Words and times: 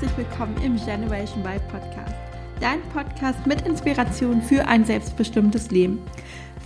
Herzlich 0.00 0.28
willkommen 0.28 0.56
im 0.62 0.76
Generation 0.76 1.44
Y 1.44 1.60
Podcast. 1.72 2.14
Dein 2.60 2.80
Podcast 2.92 3.44
mit 3.48 3.66
Inspiration 3.66 4.40
für 4.40 4.64
ein 4.68 4.84
selbstbestimmtes 4.84 5.72
Leben. 5.72 5.98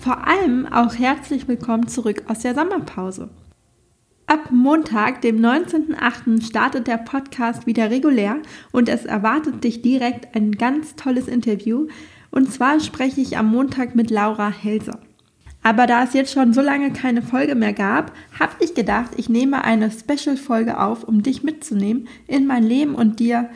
Vor 0.03 0.27
allem 0.27 0.71
auch 0.71 0.95
herzlich 0.95 1.49
willkommen 1.49 1.89
zurück 1.89 2.25
aus 2.29 2.41
der 2.41 2.55
Sommerpause. 2.55 3.31
Ab 4.27 4.51
Montag, 4.51 5.23
dem 5.23 5.41
19.08., 5.41 6.45
startet 6.45 6.87
der 6.87 6.99
Podcast 6.99 7.67
wieder 7.67 7.91
regulär 7.91 8.37
und 8.71 8.91
es 8.91 9.07
erwartet 9.07 9.65
dich 9.65 9.81
direkt 9.81 10.37
ein 10.37 10.53
ganz 10.53 10.95
tolles 10.97 11.27
Interview. 11.27 11.87
Und 12.31 12.53
zwar 12.53 12.81
spreche 12.81 13.23
ich 13.23 13.39
am 13.39 13.47
Montag 13.51 13.95
mit 13.95 14.11
Laura 14.11 14.51
Helser. 14.51 15.01
Aber 15.63 15.87
da 15.87 16.03
es 16.03 16.13
jetzt 16.13 16.33
schon 16.33 16.53
so 16.53 16.61
lange 16.61 16.93
keine 16.93 17.23
Folge 17.23 17.55
mehr 17.55 17.73
gab, 17.73 18.13
habe 18.39 18.53
ich 18.61 18.75
gedacht, 18.75 19.13
ich 19.17 19.29
nehme 19.29 19.65
eine 19.65 19.91
Special-Folge 19.91 20.81
auf, 20.81 21.05
um 21.05 21.23
dich 21.23 21.43
mitzunehmen 21.45 22.09
in 22.27 22.47
mein 22.47 22.65
Leben 22.65 22.95
und 22.95 23.21
dir 23.21 23.49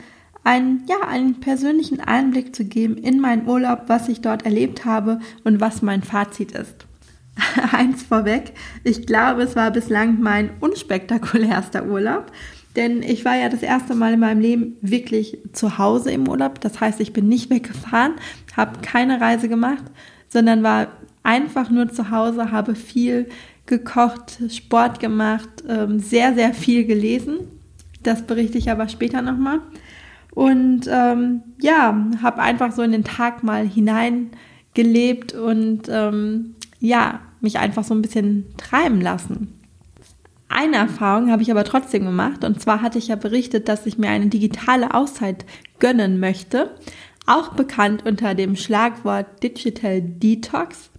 einen, 0.47 0.83
ja, 0.87 1.05
einen 1.05 1.41
persönlichen 1.41 1.99
Einblick 1.99 2.55
zu 2.55 2.63
geben 2.63 2.95
in 2.95 3.19
meinen 3.19 3.47
Urlaub, 3.47 3.83
was 3.87 4.07
ich 4.07 4.21
dort 4.21 4.45
erlebt 4.45 4.85
habe 4.85 5.19
und 5.43 5.59
was 5.59 5.81
mein 5.81 6.01
Fazit 6.01 6.53
ist. 6.53 6.87
Eins 7.73 8.03
vorweg, 8.03 8.53
ich 8.85 9.05
glaube, 9.05 9.41
es 9.41 9.57
war 9.57 9.71
bislang 9.71 10.21
mein 10.21 10.51
unspektakulärster 10.61 11.85
Urlaub, 11.85 12.31
denn 12.77 13.03
ich 13.03 13.25
war 13.25 13.35
ja 13.35 13.49
das 13.49 13.61
erste 13.61 13.93
Mal 13.93 14.13
in 14.13 14.21
meinem 14.21 14.39
Leben 14.39 14.77
wirklich 14.81 15.39
zu 15.51 15.77
Hause 15.77 16.11
im 16.11 16.29
Urlaub. 16.29 16.61
Das 16.61 16.79
heißt, 16.79 17.01
ich 17.01 17.11
bin 17.11 17.27
nicht 17.27 17.49
weggefahren, 17.49 18.13
habe 18.55 18.79
keine 18.81 19.19
Reise 19.19 19.49
gemacht, 19.49 19.83
sondern 20.29 20.63
war 20.63 20.87
einfach 21.27 21.69
nur 21.69 21.89
zu 21.89 22.09
Hause, 22.09 22.51
habe 22.51 22.73
viel 22.73 23.27
gekocht, 23.65 24.39
Sport 24.49 25.01
gemacht, 25.01 25.49
ähm, 25.67 25.99
sehr, 25.99 26.33
sehr 26.33 26.53
viel 26.53 26.85
gelesen. 26.85 27.39
Das 28.01 28.25
berichte 28.25 28.57
ich 28.57 28.71
aber 28.71 28.87
später 28.87 29.21
nochmal. 29.21 29.59
Und 30.31 30.87
ähm, 30.89 31.43
ja, 31.59 32.07
habe 32.21 32.41
einfach 32.41 32.71
so 32.71 32.81
in 32.81 32.93
den 32.93 33.03
Tag 33.03 33.43
mal 33.43 33.67
hineingelebt 33.67 35.33
und 35.33 35.89
ähm, 35.89 36.55
ja, 36.79 37.19
mich 37.41 37.59
einfach 37.59 37.83
so 37.83 37.93
ein 37.93 38.01
bisschen 38.01 38.45
treiben 38.55 39.01
lassen. 39.01 39.53
Eine 40.47 40.77
Erfahrung 40.77 41.29
habe 41.29 41.41
ich 41.41 41.51
aber 41.51 41.65
trotzdem 41.65 42.05
gemacht 42.05 42.45
und 42.45 42.61
zwar 42.61 42.81
hatte 42.81 42.99
ich 42.99 43.09
ja 43.09 43.17
berichtet, 43.17 43.67
dass 43.67 43.85
ich 43.85 43.97
mir 43.97 44.09
eine 44.09 44.27
digitale 44.27 44.93
Auszeit 44.93 45.43
gönnen 45.79 46.21
möchte, 46.21 46.71
auch 47.25 47.49
bekannt 47.49 48.05
unter 48.05 48.33
dem 48.33 48.55
Schlagwort 48.55 49.43
Digital 49.43 50.01
Detox. 50.01 50.89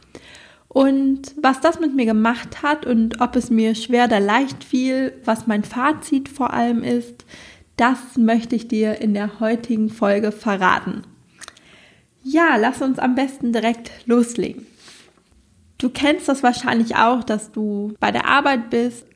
Und 0.68 1.34
was 1.40 1.60
das 1.60 1.80
mit 1.80 1.94
mir 1.94 2.04
gemacht 2.04 2.62
hat 2.62 2.84
und 2.84 3.20
ob 3.20 3.36
es 3.36 3.50
mir 3.50 3.74
schwer 3.74 4.04
oder 4.04 4.20
leicht 4.20 4.62
fiel, 4.62 5.14
was 5.24 5.46
mein 5.46 5.64
Fazit 5.64 6.28
vor 6.28 6.52
allem 6.52 6.82
ist, 6.82 7.24
das 7.76 8.16
möchte 8.16 8.54
ich 8.56 8.68
dir 8.68 9.00
in 9.00 9.14
der 9.14 9.40
heutigen 9.40 9.88
Folge 9.88 10.30
verraten. 10.32 11.02
Ja, 12.22 12.56
lass 12.56 12.82
uns 12.82 12.98
am 12.98 13.14
besten 13.14 13.52
direkt 13.52 13.90
loslegen. 14.06 14.66
Du 15.78 15.88
kennst 15.88 16.28
das 16.28 16.42
wahrscheinlich 16.42 16.96
auch, 16.96 17.22
dass 17.22 17.52
du 17.52 17.94
bei 18.00 18.10
der 18.10 18.26
Arbeit 18.26 18.68
bist, 18.68 19.06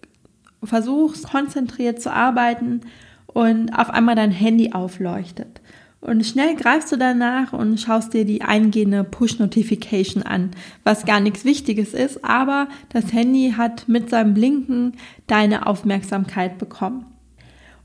versuchst 0.63 1.29
konzentriert 1.29 2.01
zu 2.01 2.13
arbeiten 2.13 2.83
und 3.27 3.71
auf 3.71 3.91
einmal 3.91 4.15
dein 4.15 4.31
Handy 4.31 4.73
aufleuchtet. 4.73 5.61
Und 6.03 6.27
schnell 6.27 6.57
greifst 6.57 6.91
du 6.91 6.97
danach 6.97 7.53
und 7.53 7.81
schaust 7.81 8.13
dir 8.13 8.25
die 8.25 8.43
eingehende 8.43 9.05
Push-Notification 9.05 10.25
an, 10.25 10.51
was 10.83 11.05
gar 11.05 11.21
nichts 11.21 11.45
Wichtiges 11.45 11.95
ist, 11.95 12.25
aber 12.25 12.67
das 12.89 13.13
Handy 13.13 13.55
hat 13.57 13.89
mit 13.89 14.11
seinem 14.11 14.35
Blinken 14.35 14.95
deine 15.29 15.65
Aufmerksamkeit 15.65 16.59
bekommen. 16.59 17.07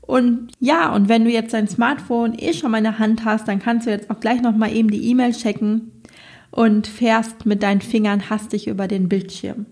Und 0.00 0.50
ja, 0.58 0.92
und 0.92 1.08
wenn 1.08 1.24
du 1.24 1.30
jetzt 1.30 1.54
dein 1.54 1.68
Smartphone 1.68 2.36
eh 2.36 2.54
schon 2.54 2.72
mal 2.72 2.78
in 2.78 2.84
der 2.84 2.98
Hand 2.98 3.24
hast, 3.24 3.46
dann 3.46 3.60
kannst 3.60 3.86
du 3.86 3.90
jetzt 3.90 4.10
auch 4.10 4.18
gleich 4.18 4.42
nochmal 4.42 4.74
eben 4.74 4.90
die 4.90 5.08
E-Mail 5.10 5.32
checken 5.32 5.92
und 6.50 6.88
fährst 6.88 7.46
mit 7.46 7.62
deinen 7.62 7.82
Fingern 7.82 8.30
hastig 8.30 8.66
über 8.66 8.88
den 8.88 9.08
Bildschirm. 9.08 9.66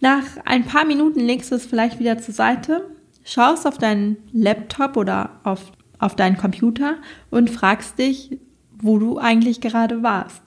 Nach 0.00 0.22
ein 0.44 0.66
paar 0.66 0.84
Minuten 0.84 1.18
legst 1.18 1.50
du 1.50 1.56
es 1.56 1.66
vielleicht 1.66 1.98
wieder 1.98 2.18
zur 2.18 2.34
Seite, 2.34 2.88
schaust 3.24 3.66
auf 3.66 3.78
deinen 3.78 4.18
Laptop 4.32 4.96
oder 4.96 5.40
auf 5.42 5.72
auf 5.98 6.16
deinen 6.16 6.36
Computer 6.36 6.96
und 7.30 7.50
fragst 7.50 7.98
dich, 7.98 8.38
wo 8.78 8.98
du 8.98 9.18
eigentlich 9.18 9.60
gerade 9.60 10.02
warst. 10.02 10.42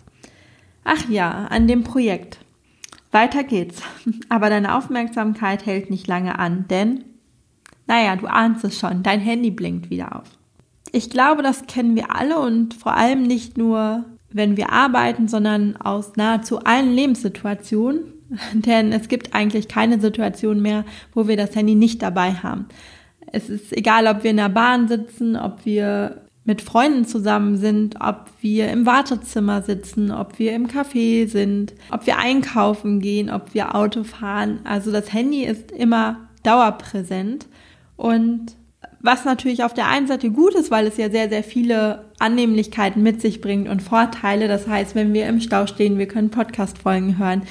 Ach 0.84 1.10
ja, 1.10 1.48
an 1.50 1.68
dem 1.68 1.84
Projekt. 1.84 2.40
Weiter 3.12 3.44
geht's. 3.44 3.82
Aber 4.30 4.50
deine 4.50 4.76
Aufmerksamkeit 4.76 5.66
hält 5.66 5.90
nicht 5.90 6.08
lange 6.08 6.38
an, 6.40 6.66
denn, 6.70 7.04
naja, 7.88 8.16
du 8.16 8.28
ahnst 8.28 8.64
es 8.64 8.80
schon, 8.80 9.04
dein 9.04 9.20
Handy 9.20 9.52
blinkt 9.52 9.90
wieder 9.90 10.16
auf. 10.16 10.30
Ich 10.92 11.10
glaube, 11.10 11.44
das 11.44 11.68
kennen 11.68 11.96
wir 11.96 12.16
alle 12.16 12.40
und 12.40 12.74
vor 12.74 12.96
allem 12.96 13.24
nicht 13.24 13.58
nur, 13.58 14.06
wenn 14.32 14.58
wir 14.58 14.72
arbeiten, 14.72 15.28
sondern 15.28 15.78
aus 15.78 16.16
nahezu 16.16 16.64
allen 16.64 16.92
Lebenssituationen. 16.92 18.14
Denn 18.54 18.92
es 18.92 19.08
gibt 19.08 19.34
eigentlich 19.34 19.68
keine 19.68 20.00
Situation 20.00 20.62
mehr, 20.62 20.86
wo 21.14 21.28
wir 21.28 21.38
das 21.38 21.56
Handy 21.56 21.76
nicht 21.76 22.02
dabei 22.02 22.34
haben. 22.34 22.68
Es 23.32 23.50
ist 23.50 23.76
egal, 23.76 24.08
ob 24.08 24.24
wir 24.24 24.32
in 24.32 24.38
der 24.38 24.50
Bahn 24.50 24.88
sitzen, 24.88 25.36
ob 25.36 25.66
wir 25.66 26.22
mit 26.46 26.62
Freunden 26.62 27.06
zusammen 27.06 27.58
sind, 27.58 27.98
ob 28.02 28.26
wir 28.42 28.72
im 28.72 28.86
Wartezimmer 28.86 29.62
sitzen, 29.62 30.12
ob 30.12 30.40
wir 30.40 30.54
im 30.54 30.68
Café 30.68 31.28
sind, 31.28 31.74
ob 31.92 32.08
wir 32.08 32.18
einkaufen 32.18 33.02
gehen, 33.02 33.30
ob 33.30 33.54
wir 33.54 33.76
Auto 33.76 34.04
fahren. 34.04 34.60
Also 34.64 34.92
das 34.92 35.14
Handy 35.14 35.44
ist 35.44 35.72
immer 35.72 36.28
dauerpräsent 36.44 37.48
und 37.98 38.56
was 39.02 39.26
natürlich 39.26 39.64
auf 39.64 39.74
der 39.74 39.88
einen 39.88 40.08
Seite 40.08 40.30
gut 40.30 40.56
ist, 40.56 40.72
weil 40.72 40.88
es 40.88 40.98
ja 40.98 41.10
sehr, 41.10 41.30
sehr 41.30 41.44
viele 41.44 42.06
Annehmlichkeiten 42.20 43.02
mit 43.02 43.22
sich 43.22 43.40
bringt 43.40 43.70
und 43.70 43.82
Vorteile. 43.82 44.48
Das 44.48 44.68
heißt, 44.68 44.96
wenn 44.96 45.14
wir 45.14 45.28
im 45.28 45.40
Stau 45.40 45.68
stehen, 45.68 45.98
wir 45.98 46.08
können 46.08 46.32
Podcast-Folgen 46.32 47.18
hören. 47.18 47.44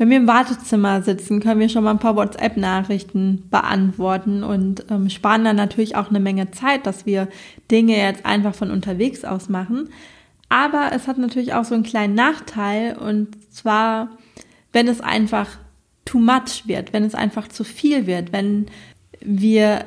Wenn 0.00 0.08
wir 0.08 0.16
im 0.16 0.26
Wartezimmer 0.26 1.02
sitzen, 1.02 1.40
können 1.40 1.60
wir 1.60 1.68
schon 1.68 1.84
mal 1.84 1.90
ein 1.90 1.98
paar 1.98 2.16
WhatsApp-Nachrichten 2.16 3.46
beantworten 3.50 4.42
und 4.42 4.86
ähm, 4.88 5.10
sparen 5.10 5.44
dann 5.44 5.56
natürlich 5.56 5.94
auch 5.94 6.08
eine 6.08 6.20
Menge 6.20 6.50
Zeit, 6.52 6.86
dass 6.86 7.04
wir 7.04 7.28
Dinge 7.70 7.98
jetzt 7.98 8.24
einfach 8.24 8.54
von 8.54 8.70
unterwegs 8.70 9.26
aus 9.26 9.50
machen. 9.50 9.90
Aber 10.48 10.92
es 10.94 11.06
hat 11.06 11.18
natürlich 11.18 11.52
auch 11.52 11.66
so 11.66 11.74
einen 11.74 11.84
kleinen 11.84 12.14
Nachteil 12.14 12.96
und 12.96 13.28
zwar, 13.52 14.08
wenn 14.72 14.88
es 14.88 15.02
einfach 15.02 15.58
too 16.06 16.18
much 16.18 16.62
wird, 16.64 16.94
wenn 16.94 17.04
es 17.04 17.14
einfach 17.14 17.48
zu 17.48 17.62
viel 17.62 18.06
wird, 18.06 18.32
wenn 18.32 18.68
wir 19.20 19.84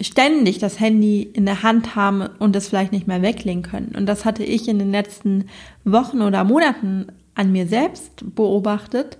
ständig 0.00 0.58
das 0.58 0.80
Handy 0.80 1.22
in 1.22 1.46
der 1.46 1.62
Hand 1.62 1.94
haben 1.94 2.28
und 2.40 2.56
es 2.56 2.66
vielleicht 2.66 2.90
nicht 2.90 3.06
mehr 3.06 3.22
weglegen 3.22 3.62
können. 3.62 3.94
Und 3.96 4.06
das 4.06 4.24
hatte 4.24 4.42
ich 4.42 4.66
in 4.66 4.80
den 4.80 4.90
letzten 4.90 5.44
Wochen 5.84 6.20
oder 6.20 6.42
Monaten 6.42 7.06
an 7.36 7.52
mir 7.52 7.68
selbst 7.68 8.24
beobachtet, 8.34 9.18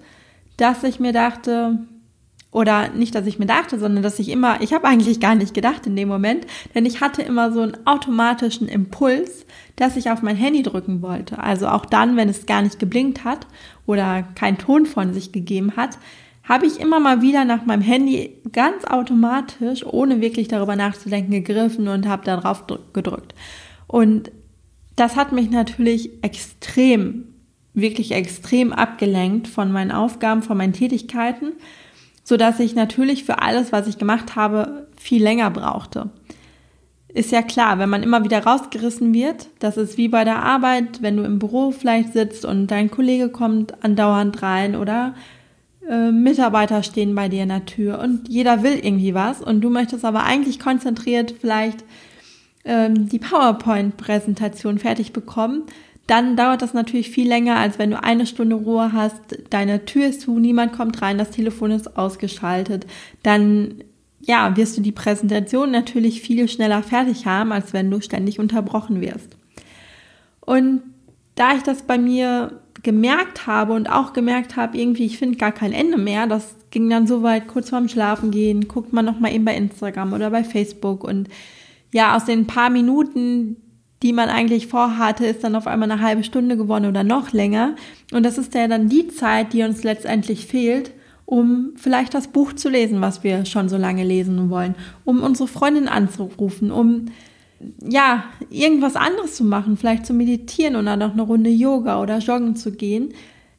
dass 0.56 0.82
ich 0.84 1.00
mir 1.00 1.12
dachte, 1.12 1.78
oder 2.52 2.90
nicht, 2.90 3.14
dass 3.14 3.26
ich 3.26 3.38
mir 3.38 3.46
dachte, 3.46 3.78
sondern 3.78 4.02
dass 4.02 4.18
ich 4.18 4.28
immer, 4.28 4.60
ich 4.60 4.74
habe 4.74 4.86
eigentlich 4.86 5.20
gar 5.20 5.34
nicht 5.34 5.54
gedacht 5.54 5.86
in 5.86 5.96
dem 5.96 6.08
Moment, 6.08 6.46
denn 6.74 6.84
ich 6.84 7.00
hatte 7.00 7.22
immer 7.22 7.50
so 7.50 7.62
einen 7.62 7.86
automatischen 7.86 8.68
Impuls, 8.68 9.46
dass 9.76 9.96
ich 9.96 10.10
auf 10.10 10.20
mein 10.20 10.36
Handy 10.36 10.62
drücken 10.62 11.00
wollte. 11.00 11.38
Also 11.38 11.68
auch 11.68 11.86
dann, 11.86 12.16
wenn 12.16 12.28
es 12.28 12.44
gar 12.44 12.60
nicht 12.60 12.78
geblinkt 12.78 13.24
hat 13.24 13.46
oder 13.86 14.22
keinen 14.34 14.58
Ton 14.58 14.84
von 14.84 15.14
sich 15.14 15.32
gegeben 15.32 15.76
hat, 15.76 15.98
habe 16.44 16.66
ich 16.66 16.78
immer 16.78 17.00
mal 17.00 17.22
wieder 17.22 17.46
nach 17.46 17.64
meinem 17.64 17.82
Handy 17.82 18.36
ganz 18.52 18.84
automatisch, 18.84 19.86
ohne 19.86 20.20
wirklich 20.20 20.48
darüber 20.48 20.76
nachzudenken, 20.76 21.30
gegriffen 21.30 21.88
und 21.88 22.06
habe 22.06 22.24
da 22.24 22.36
drauf 22.36 22.64
gedrückt. 22.92 23.34
Und 23.86 24.30
das 24.96 25.16
hat 25.16 25.32
mich 25.32 25.50
natürlich 25.50 26.10
extrem 26.22 27.31
wirklich 27.74 28.12
extrem 28.12 28.72
abgelenkt 28.72 29.48
von 29.48 29.72
meinen 29.72 29.92
Aufgaben, 29.92 30.42
von 30.42 30.56
meinen 30.56 30.72
Tätigkeiten, 30.72 31.52
so 32.24 32.36
dass 32.36 32.60
ich 32.60 32.74
natürlich 32.74 33.24
für 33.24 33.40
alles, 33.40 33.72
was 33.72 33.88
ich 33.88 33.98
gemacht 33.98 34.36
habe, 34.36 34.86
viel 34.96 35.22
länger 35.22 35.50
brauchte. 35.50 36.10
Ist 37.08 37.32
ja 37.32 37.42
klar, 37.42 37.78
wenn 37.78 37.90
man 37.90 38.02
immer 38.02 38.24
wieder 38.24 38.42
rausgerissen 38.44 39.12
wird, 39.12 39.48
das 39.58 39.76
ist 39.76 39.98
wie 39.98 40.08
bei 40.08 40.24
der 40.24 40.42
Arbeit, 40.42 41.02
wenn 41.02 41.16
du 41.16 41.24
im 41.24 41.38
Büro 41.38 41.70
vielleicht 41.70 42.14
sitzt 42.14 42.44
und 42.44 42.68
dein 42.68 42.90
Kollege 42.90 43.28
kommt 43.28 43.84
andauernd 43.84 44.42
rein 44.42 44.76
oder 44.76 45.14
äh, 45.88 46.10
Mitarbeiter 46.10 46.82
stehen 46.82 47.14
bei 47.14 47.28
dir 47.28 47.42
in 47.42 47.50
der 47.50 47.66
Tür 47.66 47.98
und 47.98 48.28
jeder 48.28 48.62
will 48.62 48.78
irgendwie 48.82 49.14
was 49.14 49.42
und 49.42 49.60
du 49.60 49.68
möchtest 49.68 50.06
aber 50.06 50.24
eigentlich 50.24 50.58
konzentriert 50.58 51.34
vielleicht 51.38 51.84
ähm, 52.64 53.08
die 53.08 53.18
PowerPoint-Präsentation 53.18 54.78
fertig 54.78 55.12
bekommen, 55.12 55.64
dann 56.12 56.36
dauert 56.36 56.60
das 56.60 56.74
natürlich 56.74 57.08
viel 57.08 57.26
länger, 57.26 57.56
als 57.56 57.78
wenn 57.78 57.90
du 57.90 58.02
eine 58.02 58.26
Stunde 58.26 58.54
Ruhe 58.54 58.92
hast, 58.92 59.22
deine 59.48 59.86
Tür 59.86 60.08
ist 60.08 60.20
zu, 60.20 60.38
niemand 60.38 60.74
kommt 60.74 61.00
rein, 61.00 61.16
das 61.16 61.30
Telefon 61.30 61.70
ist 61.70 61.96
ausgeschaltet, 61.96 62.86
dann 63.22 63.82
ja, 64.20 64.54
wirst 64.54 64.76
du 64.76 64.82
die 64.82 64.92
Präsentation 64.92 65.70
natürlich 65.70 66.20
viel 66.20 66.46
schneller 66.48 66.82
fertig 66.82 67.24
haben, 67.24 67.50
als 67.50 67.72
wenn 67.72 67.90
du 67.90 68.02
ständig 68.02 68.38
unterbrochen 68.38 69.00
wirst. 69.00 69.38
Und 70.40 70.82
da 71.34 71.54
ich 71.54 71.62
das 71.62 71.80
bei 71.80 71.96
mir 71.96 72.60
gemerkt 72.82 73.46
habe 73.46 73.72
und 73.72 73.90
auch 73.90 74.12
gemerkt 74.12 74.54
habe, 74.54 74.76
irgendwie, 74.76 75.06
ich 75.06 75.16
finde 75.16 75.38
gar 75.38 75.52
kein 75.52 75.72
Ende 75.72 75.96
mehr, 75.96 76.26
das 76.26 76.56
ging 76.70 76.90
dann 76.90 77.06
so 77.06 77.22
weit, 77.22 77.48
kurz 77.48 77.70
vorm 77.70 77.88
Schlafen 77.88 78.30
gehen, 78.30 78.68
guckt 78.68 78.92
man 78.92 79.06
nochmal 79.06 79.32
eben 79.32 79.46
bei 79.46 79.56
Instagram 79.56 80.12
oder 80.12 80.28
bei 80.28 80.44
Facebook. 80.44 81.04
Und 81.04 81.30
ja, 81.90 82.14
aus 82.14 82.26
den 82.26 82.46
paar 82.46 82.68
Minuten, 82.68 83.56
die 84.02 84.12
man 84.12 84.28
eigentlich 84.28 84.66
vorhatte, 84.66 85.26
ist 85.26 85.44
dann 85.44 85.54
auf 85.54 85.66
einmal 85.66 85.90
eine 85.90 86.02
halbe 86.02 86.24
Stunde 86.24 86.56
geworden 86.56 86.86
oder 86.86 87.04
noch 87.04 87.32
länger. 87.32 87.76
Und 88.12 88.24
das 88.24 88.38
ist 88.38 88.54
ja 88.54 88.66
dann 88.68 88.88
die 88.88 89.08
Zeit, 89.08 89.52
die 89.52 89.62
uns 89.62 89.84
letztendlich 89.84 90.46
fehlt, 90.46 90.92
um 91.24 91.70
vielleicht 91.76 92.14
das 92.14 92.28
Buch 92.28 92.52
zu 92.52 92.68
lesen, 92.68 93.00
was 93.00 93.22
wir 93.22 93.44
schon 93.44 93.68
so 93.68 93.76
lange 93.76 94.04
lesen 94.04 94.50
wollen, 94.50 94.74
um 95.04 95.22
unsere 95.22 95.48
Freundin 95.48 95.88
anzurufen, 95.88 96.70
um 96.70 97.06
ja, 97.84 98.24
irgendwas 98.50 98.96
anderes 98.96 99.36
zu 99.36 99.44
machen, 99.44 99.76
vielleicht 99.76 100.04
zu 100.04 100.14
meditieren 100.14 100.74
oder 100.74 100.96
noch 100.96 101.12
eine 101.12 101.22
Runde 101.22 101.50
Yoga 101.50 102.02
oder 102.02 102.18
joggen 102.18 102.56
zu 102.56 102.72
gehen. 102.72 103.14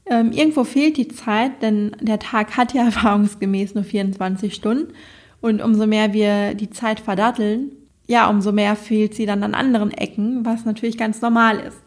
Ähm, 0.05 0.33
irgendwo 0.33 0.65
fehlt 0.65 0.97
die 0.97 1.07
Zeit, 1.07 1.61
denn 1.61 1.95
der 2.01 2.19
Tag 2.19 2.57
hat 2.57 2.73
ja 2.73 2.83
erfahrungsgemäß 2.85 3.75
nur 3.75 3.85
24 3.85 4.53
Stunden. 4.53 4.93
Und 5.41 5.61
umso 5.61 5.87
mehr 5.87 6.13
wir 6.13 6.53
die 6.53 6.69
Zeit 6.69 6.99
verdatteln, 6.99 7.71
ja, 8.07 8.29
umso 8.29 8.51
mehr 8.51 8.75
fehlt 8.75 9.15
sie 9.15 9.25
dann 9.25 9.43
an 9.43 9.55
anderen 9.55 9.91
Ecken, 9.91 10.45
was 10.45 10.65
natürlich 10.65 10.97
ganz 10.97 11.21
normal 11.21 11.59
ist. 11.59 11.77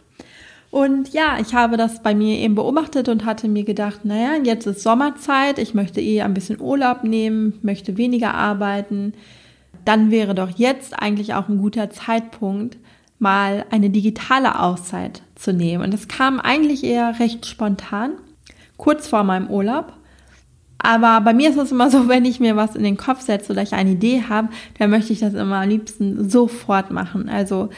Und 0.70 1.12
ja, 1.12 1.38
ich 1.40 1.54
habe 1.54 1.76
das 1.76 2.02
bei 2.02 2.14
mir 2.14 2.38
eben 2.38 2.54
beobachtet 2.54 3.08
und 3.08 3.24
hatte 3.24 3.48
mir 3.48 3.64
gedacht, 3.64 4.04
naja, 4.04 4.32
jetzt 4.42 4.66
ist 4.66 4.82
Sommerzeit, 4.82 5.58
ich 5.58 5.74
möchte 5.74 6.00
eh 6.00 6.22
ein 6.22 6.34
bisschen 6.34 6.60
Urlaub 6.60 7.04
nehmen, 7.04 7.58
möchte 7.62 7.96
weniger 7.96 8.34
arbeiten. 8.34 9.14
Dann 9.84 10.10
wäre 10.10 10.34
doch 10.34 10.50
jetzt 10.50 11.00
eigentlich 11.00 11.34
auch 11.34 11.48
ein 11.48 11.58
guter 11.58 11.90
Zeitpunkt, 11.90 12.76
mal 13.18 13.64
eine 13.70 13.90
digitale 13.90 14.60
Auszeit 14.60 15.22
zu 15.36 15.52
nehmen. 15.52 15.84
Und 15.84 15.94
das 15.94 16.08
kam 16.08 16.40
eigentlich 16.40 16.84
eher 16.84 17.18
recht 17.20 17.46
spontan, 17.46 18.12
kurz 18.76 19.08
vor 19.08 19.22
meinem 19.22 19.48
Urlaub. 19.48 19.92
Aber 20.86 21.20
bei 21.20 21.34
mir 21.34 21.50
ist 21.50 21.58
es 21.58 21.72
immer 21.72 21.90
so, 21.90 22.08
wenn 22.08 22.24
ich 22.24 22.38
mir 22.38 22.54
was 22.54 22.76
in 22.76 22.84
den 22.84 22.96
Kopf 22.96 23.20
setze 23.20 23.52
oder 23.52 23.62
ich 23.62 23.72
eine 23.72 23.90
Idee 23.90 24.22
habe, 24.28 24.48
dann 24.78 24.90
möchte 24.90 25.12
ich 25.12 25.18
das 25.18 25.34
immer 25.34 25.62
am 25.62 25.68
liebsten 25.68 26.30
sofort 26.30 26.92
machen. 26.92 27.28
Also 27.28 27.70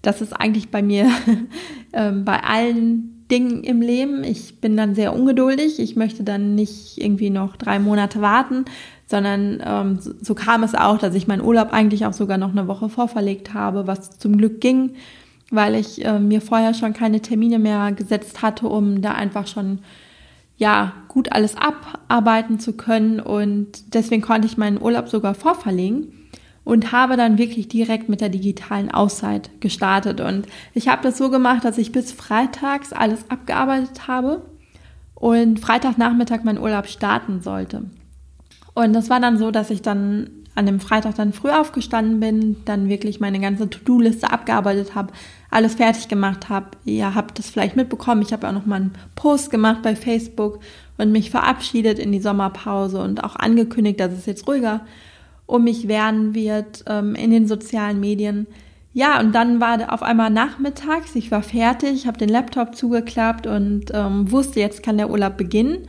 das 0.00 0.22
ist 0.22 0.32
eigentlich 0.32 0.70
bei 0.70 0.82
mir 0.82 1.10
ähm, 1.92 2.24
bei 2.24 2.42
allen 2.42 3.26
Dingen 3.30 3.62
im 3.62 3.82
Leben. 3.82 4.24
Ich 4.24 4.62
bin 4.62 4.78
dann 4.78 4.94
sehr 4.94 5.14
ungeduldig. 5.14 5.78
Ich 5.78 5.96
möchte 5.96 6.24
dann 6.24 6.54
nicht 6.54 6.96
irgendwie 6.96 7.28
noch 7.28 7.56
drei 7.56 7.78
Monate 7.78 8.22
warten, 8.22 8.64
sondern 9.06 9.62
ähm, 9.62 9.98
so, 10.00 10.34
kam 10.34 10.62
es 10.62 10.74
auch, 10.74 10.96
dass 10.96 11.14
ich 11.14 11.26
meinen 11.26 11.44
Urlaub 11.44 11.74
eigentlich 11.74 12.06
auch 12.06 12.14
sogar 12.14 12.38
noch 12.38 12.52
eine 12.52 12.66
Woche 12.66 12.88
vorverlegt 12.88 13.52
habe, 13.52 13.86
was 13.86 14.18
zum 14.18 14.38
Glück 14.38 14.62
ging, 14.62 14.92
weil 15.50 15.74
ich 15.74 16.02
äh, 16.02 16.18
mir 16.18 16.40
vorher 16.40 16.72
schon 16.72 16.94
keine 16.94 17.20
Termine 17.20 17.58
mehr 17.58 17.92
gesetzt 17.92 18.40
hatte, 18.40 18.68
um 18.68 19.02
da 19.02 19.12
einfach 19.12 19.46
schon 19.46 19.80
ja 20.58 20.92
gut 21.06 21.32
alles 21.32 21.56
abarbeiten 21.56 22.60
zu 22.60 22.74
können 22.74 23.20
und 23.20 23.94
deswegen 23.94 24.22
konnte 24.22 24.46
ich 24.46 24.58
meinen 24.58 24.80
Urlaub 24.80 25.08
sogar 25.08 25.34
vorverlegen 25.34 26.12
und 26.64 26.92
habe 26.92 27.16
dann 27.16 27.38
wirklich 27.38 27.68
direkt 27.68 28.10
mit 28.10 28.20
der 28.20 28.28
digitalen 28.28 28.90
Auszeit 28.90 29.50
gestartet. 29.60 30.20
Und 30.20 30.46
ich 30.74 30.88
habe 30.88 31.02
das 31.02 31.16
so 31.16 31.30
gemacht, 31.30 31.64
dass 31.64 31.78
ich 31.78 31.92
bis 31.92 32.12
freitags 32.12 32.92
alles 32.92 33.30
abgearbeitet 33.30 34.06
habe 34.06 34.42
und 35.14 35.60
Freitagnachmittag 35.60 36.44
meinen 36.44 36.58
Urlaub 36.58 36.86
starten 36.86 37.40
sollte. 37.40 37.84
Und 38.74 38.92
das 38.92 39.08
war 39.08 39.18
dann 39.18 39.38
so, 39.38 39.50
dass 39.50 39.70
ich 39.70 39.80
dann 39.80 40.28
an 40.58 40.66
dem 40.66 40.80
Freitag 40.80 41.14
dann 41.14 41.32
früh 41.32 41.50
aufgestanden 41.50 42.18
bin, 42.18 42.56
dann 42.64 42.88
wirklich 42.88 43.20
meine 43.20 43.38
ganze 43.38 43.70
To-Do-Liste 43.70 44.30
abgearbeitet 44.30 44.96
habe, 44.96 45.12
alles 45.50 45.76
fertig 45.76 46.08
gemacht 46.08 46.48
habe. 46.48 46.66
Ihr 46.84 47.14
habt 47.14 47.38
das 47.38 47.48
vielleicht 47.48 47.76
mitbekommen. 47.76 48.22
Ich 48.22 48.32
habe 48.32 48.46
auch 48.48 48.52
noch 48.52 48.66
mal 48.66 48.76
einen 48.76 48.94
Post 49.14 49.50
gemacht 49.50 49.82
bei 49.82 49.94
Facebook 49.94 50.58
und 50.98 51.12
mich 51.12 51.30
verabschiedet 51.30 52.00
in 52.00 52.10
die 52.10 52.20
Sommerpause 52.20 53.00
und 53.00 53.22
auch 53.22 53.36
angekündigt, 53.36 54.00
dass 54.00 54.12
es 54.12 54.26
jetzt 54.26 54.48
ruhiger 54.48 54.80
um 55.46 55.64
mich 55.64 55.88
werden 55.88 56.34
wird 56.34 56.84
ähm, 56.88 57.14
in 57.14 57.30
den 57.30 57.46
sozialen 57.46 58.00
Medien. 58.00 58.46
Ja, 58.92 59.20
und 59.20 59.32
dann 59.32 59.60
war 59.60 59.92
auf 59.92 60.02
einmal 60.02 60.28
nachmittags, 60.28 61.14
ich 61.14 61.30
war 61.30 61.42
fertig, 61.42 62.06
habe 62.06 62.18
den 62.18 62.28
Laptop 62.28 62.74
zugeklappt 62.74 63.46
und 63.46 63.86
ähm, 63.94 64.30
wusste, 64.32 64.58
jetzt 64.58 64.82
kann 64.82 64.98
der 64.98 65.08
Urlaub 65.08 65.36
beginnen. 65.36 65.86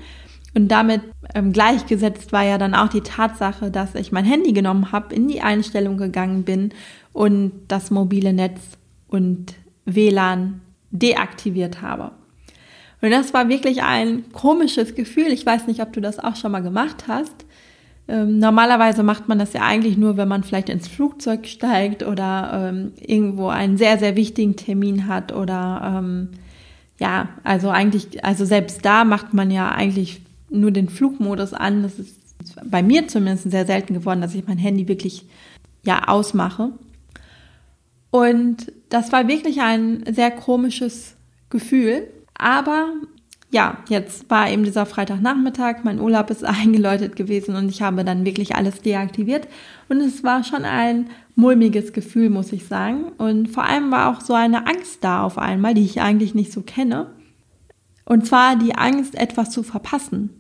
Und 0.56 0.70
damit 0.70 1.02
ähm, 1.36 1.54
gleichgesetzt 1.54 2.32
war 2.32 2.44
ja 2.44 2.58
dann 2.58 2.74
auch 2.74 2.90
die 2.90 3.02
Tatsache, 3.02 3.70
dass 3.70 3.96
ich 3.96 4.12
mein 4.12 4.26
Handy 4.26 4.52
genommen 4.52 4.92
habe, 4.92 5.14
in 5.14 5.28
die 5.28 5.42
Einstellung 5.42 5.98
gegangen 5.98 6.44
bin 6.44 6.72
und 7.14 7.52
das 7.68 7.92
mobile 7.92 8.34
Netz 8.34 8.60
und 9.08 9.54
WLAN 9.86 10.62
deaktiviert 10.92 11.82
habe. 11.82 12.12
Und 13.02 13.12
das 13.12 13.34
war 13.34 13.48
wirklich 13.48 13.84
ein 13.84 14.32
komisches 14.34 14.96
Gefühl. 14.96 15.28
Ich 15.28 15.46
weiß 15.46 15.68
nicht, 15.68 15.82
ob 15.82 15.94
du 15.94 16.02
das 16.02 16.20
auch 16.20 16.36
schon 16.36 16.52
mal 16.52 16.62
gemacht 16.62 17.06
hast. 17.08 17.46
Ähm, 18.08 18.40
normalerweise 18.40 19.04
macht 19.04 19.30
man 19.30 19.38
das 19.38 19.54
ja 19.54 19.62
eigentlich 19.62 19.96
nur, 19.96 20.18
wenn 20.18 20.28
man 20.28 20.44
vielleicht 20.44 20.70
ins 20.70 20.88
Flugzeug 20.88 21.46
steigt 21.46 22.04
oder 22.04 22.72
ähm, 22.72 22.92
irgendwo 23.00 23.50
einen 23.50 23.78
sehr, 23.78 24.00
sehr 24.00 24.16
wichtigen 24.16 24.56
Termin 24.56 25.08
hat 25.08 25.32
oder 25.32 26.00
ähm, 26.00 26.30
ja, 27.00 27.30
also 27.44 27.70
eigentlich, 27.70 28.26
also 28.26 28.46
selbst 28.46 28.84
da 28.84 29.06
macht 29.06 29.34
man 29.34 29.52
ja 29.52 29.72
eigentlich 29.72 30.22
nur 30.50 30.72
den 30.72 30.90
Flugmodus 30.90 31.54
an. 31.54 31.84
Das 31.84 32.00
ist 32.00 32.20
bei 32.64 32.84
mir 32.84 33.08
zumindest 33.08 33.50
sehr 33.52 33.66
selten 33.66 33.94
geworden, 33.94 34.22
dass 34.22 34.36
ich 34.36 34.48
mein 34.48 34.58
Handy 34.58 34.88
wirklich 34.88 35.26
ja 35.84 36.08
ausmache. 36.08 36.72
Und 38.12 38.72
das 38.90 39.12
war 39.12 39.28
wirklich 39.28 39.62
ein 39.62 40.04
sehr 40.12 40.32
komisches 40.32 41.16
Gefühl. 41.50 42.08
Aber 42.34 42.94
ja, 43.52 43.80
jetzt 43.90 44.30
war 44.30 44.50
eben 44.50 44.64
dieser 44.64 44.86
Freitagnachmittag, 44.86 45.84
mein 45.84 46.00
Urlaub 46.00 46.30
ist 46.30 46.44
eingeläutet 46.46 47.16
gewesen 47.16 47.56
und 47.56 47.70
ich 47.70 47.82
habe 47.82 48.04
dann 48.04 48.26
wirklich 48.26 48.56
alles 48.56 48.82
deaktiviert. 48.82 49.48
Und 49.90 50.02
es 50.02 50.24
war 50.24 50.44
schon 50.44 50.66
ein 50.66 51.10
mulmiges 51.36 51.94
Gefühl, 51.94 52.30
muss 52.30 52.52
ich 52.52 52.66
sagen. 52.68 53.12
Und 53.18 53.48
vor 53.48 53.64
allem 53.64 53.92
war 53.92 54.10
auch 54.10 54.22
so 54.22 54.34
eine 54.34 54.68
Angst 54.68 55.04
da 55.04 55.24
auf 55.24 55.38
einmal, 55.38 55.74
die 55.74 55.86
ich 55.86 56.02
eigentlich 56.02 56.36
nicht 56.36 56.52
so 56.52 56.62
kenne. 56.62 57.08
Und 58.06 58.26
zwar 58.26 58.56
die 58.56 58.76
Angst, 58.76 59.16
etwas 59.16 59.52
zu 59.52 59.64
verpassen. 59.64 60.32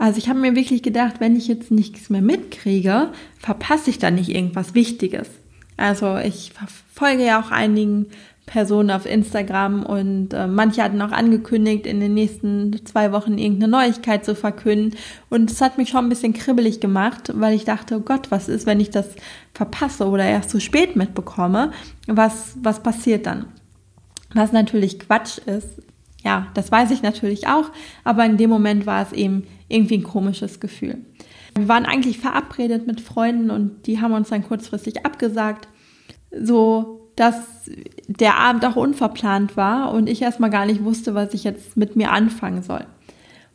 Also 0.00 0.16
ich 0.16 0.30
habe 0.30 0.38
mir 0.38 0.56
wirklich 0.56 0.82
gedacht, 0.82 1.16
wenn 1.18 1.36
ich 1.36 1.46
jetzt 1.46 1.70
nichts 1.70 2.08
mehr 2.08 2.22
mitkriege, 2.22 3.10
verpasse 3.38 3.90
ich 3.90 3.98
dann 3.98 4.14
nicht 4.14 4.30
irgendwas 4.30 4.74
Wichtiges. 4.74 5.28
Also 5.76 6.16
ich 6.16 6.52
folge 6.94 7.26
ja 7.26 7.38
auch 7.38 7.50
einigen 7.50 8.06
Personen 8.46 8.90
auf 8.90 9.04
Instagram 9.04 9.84
und 9.84 10.32
äh, 10.32 10.46
manche 10.46 10.82
hatten 10.82 11.02
auch 11.02 11.12
angekündigt, 11.12 11.86
in 11.86 12.00
den 12.00 12.14
nächsten 12.14 12.80
zwei 12.86 13.12
Wochen 13.12 13.36
irgendeine 13.36 13.70
Neuigkeit 13.70 14.24
zu 14.24 14.34
verkünden. 14.34 14.96
Und 15.28 15.50
es 15.50 15.60
hat 15.60 15.76
mich 15.76 15.90
schon 15.90 16.06
ein 16.06 16.08
bisschen 16.08 16.32
kribbelig 16.32 16.80
gemacht, 16.80 17.30
weil 17.34 17.54
ich 17.54 17.66
dachte, 17.66 17.98
oh 17.98 18.00
Gott, 18.00 18.30
was 18.30 18.48
ist, 18.48 18.64
wenn 18.64 18.80
ich 18.80 18.88
das 18.88 19.06
verpasse 19.52 20.08
oder 20.08 20.24
erst 20.24 20.48
zu 20.48 20.60
spät 20.60 20.96
mitbekomme? 20.96 21.72
Was, 22.06 22.56
was 22.62 22.82
passiert 22.82 23.26
dann? 23.26 23.44
Was 24.32 24.52
natürlich 24.52 24.98
Quatsch 24.98 25.36
ist. 25.44 25.82
Ja, 26.24 26.48
das 26.54 26.70
weiß 26.70 26.90
ich 26.90 27.02
natürlich 27.02 27.48
auch, 27.48 27.70
aber 28.04 28.26
in 28.26 28.36
dem 28.36 28.50
Moment 28.50 28.86
war 28.86 29.02
es 29.02 29.12
eben 29.12 29.46
irgendwie 29.68 29.98
ein 29.98 30.02
komisches 30.02 30.60
Gefühl. 30.60 30.98
Wir 31.54 31.68
waren 31.68 31.86
eigentlich 31.86 32.18
verabredet 32.18 32.86
mit 32.86 33.00
Freunden 33.00 33.50
und 33.50 33.86
die 33.86 34.00
haben 34.00 34.12
uns 34.12 34.28
dann 34.28 34.44
kurzfristig 34.44 35.04
abgesagt. 35.04 35.68
So 36.30 37.00
dass 37.20 37.70
der 38.06 38.38
Abend 38.38 38.64
auch 38.64 38.76
unverplant 38.76 39.54
war 39.54 39.92
und 39.92 40.08
ich 40.08 40.22
erstmal 40.22 40.48
gar 40.48 40.64
nicht 40.64 40.84
wusste, 40.84 41.14
was 41.14 41.34
ich 41.34 41.44
jetzt 41.44 41.76
mit 41.76 41.94
mir 41.94 42.12
anfangen 42.12 42.62
soll. 42.62 42.86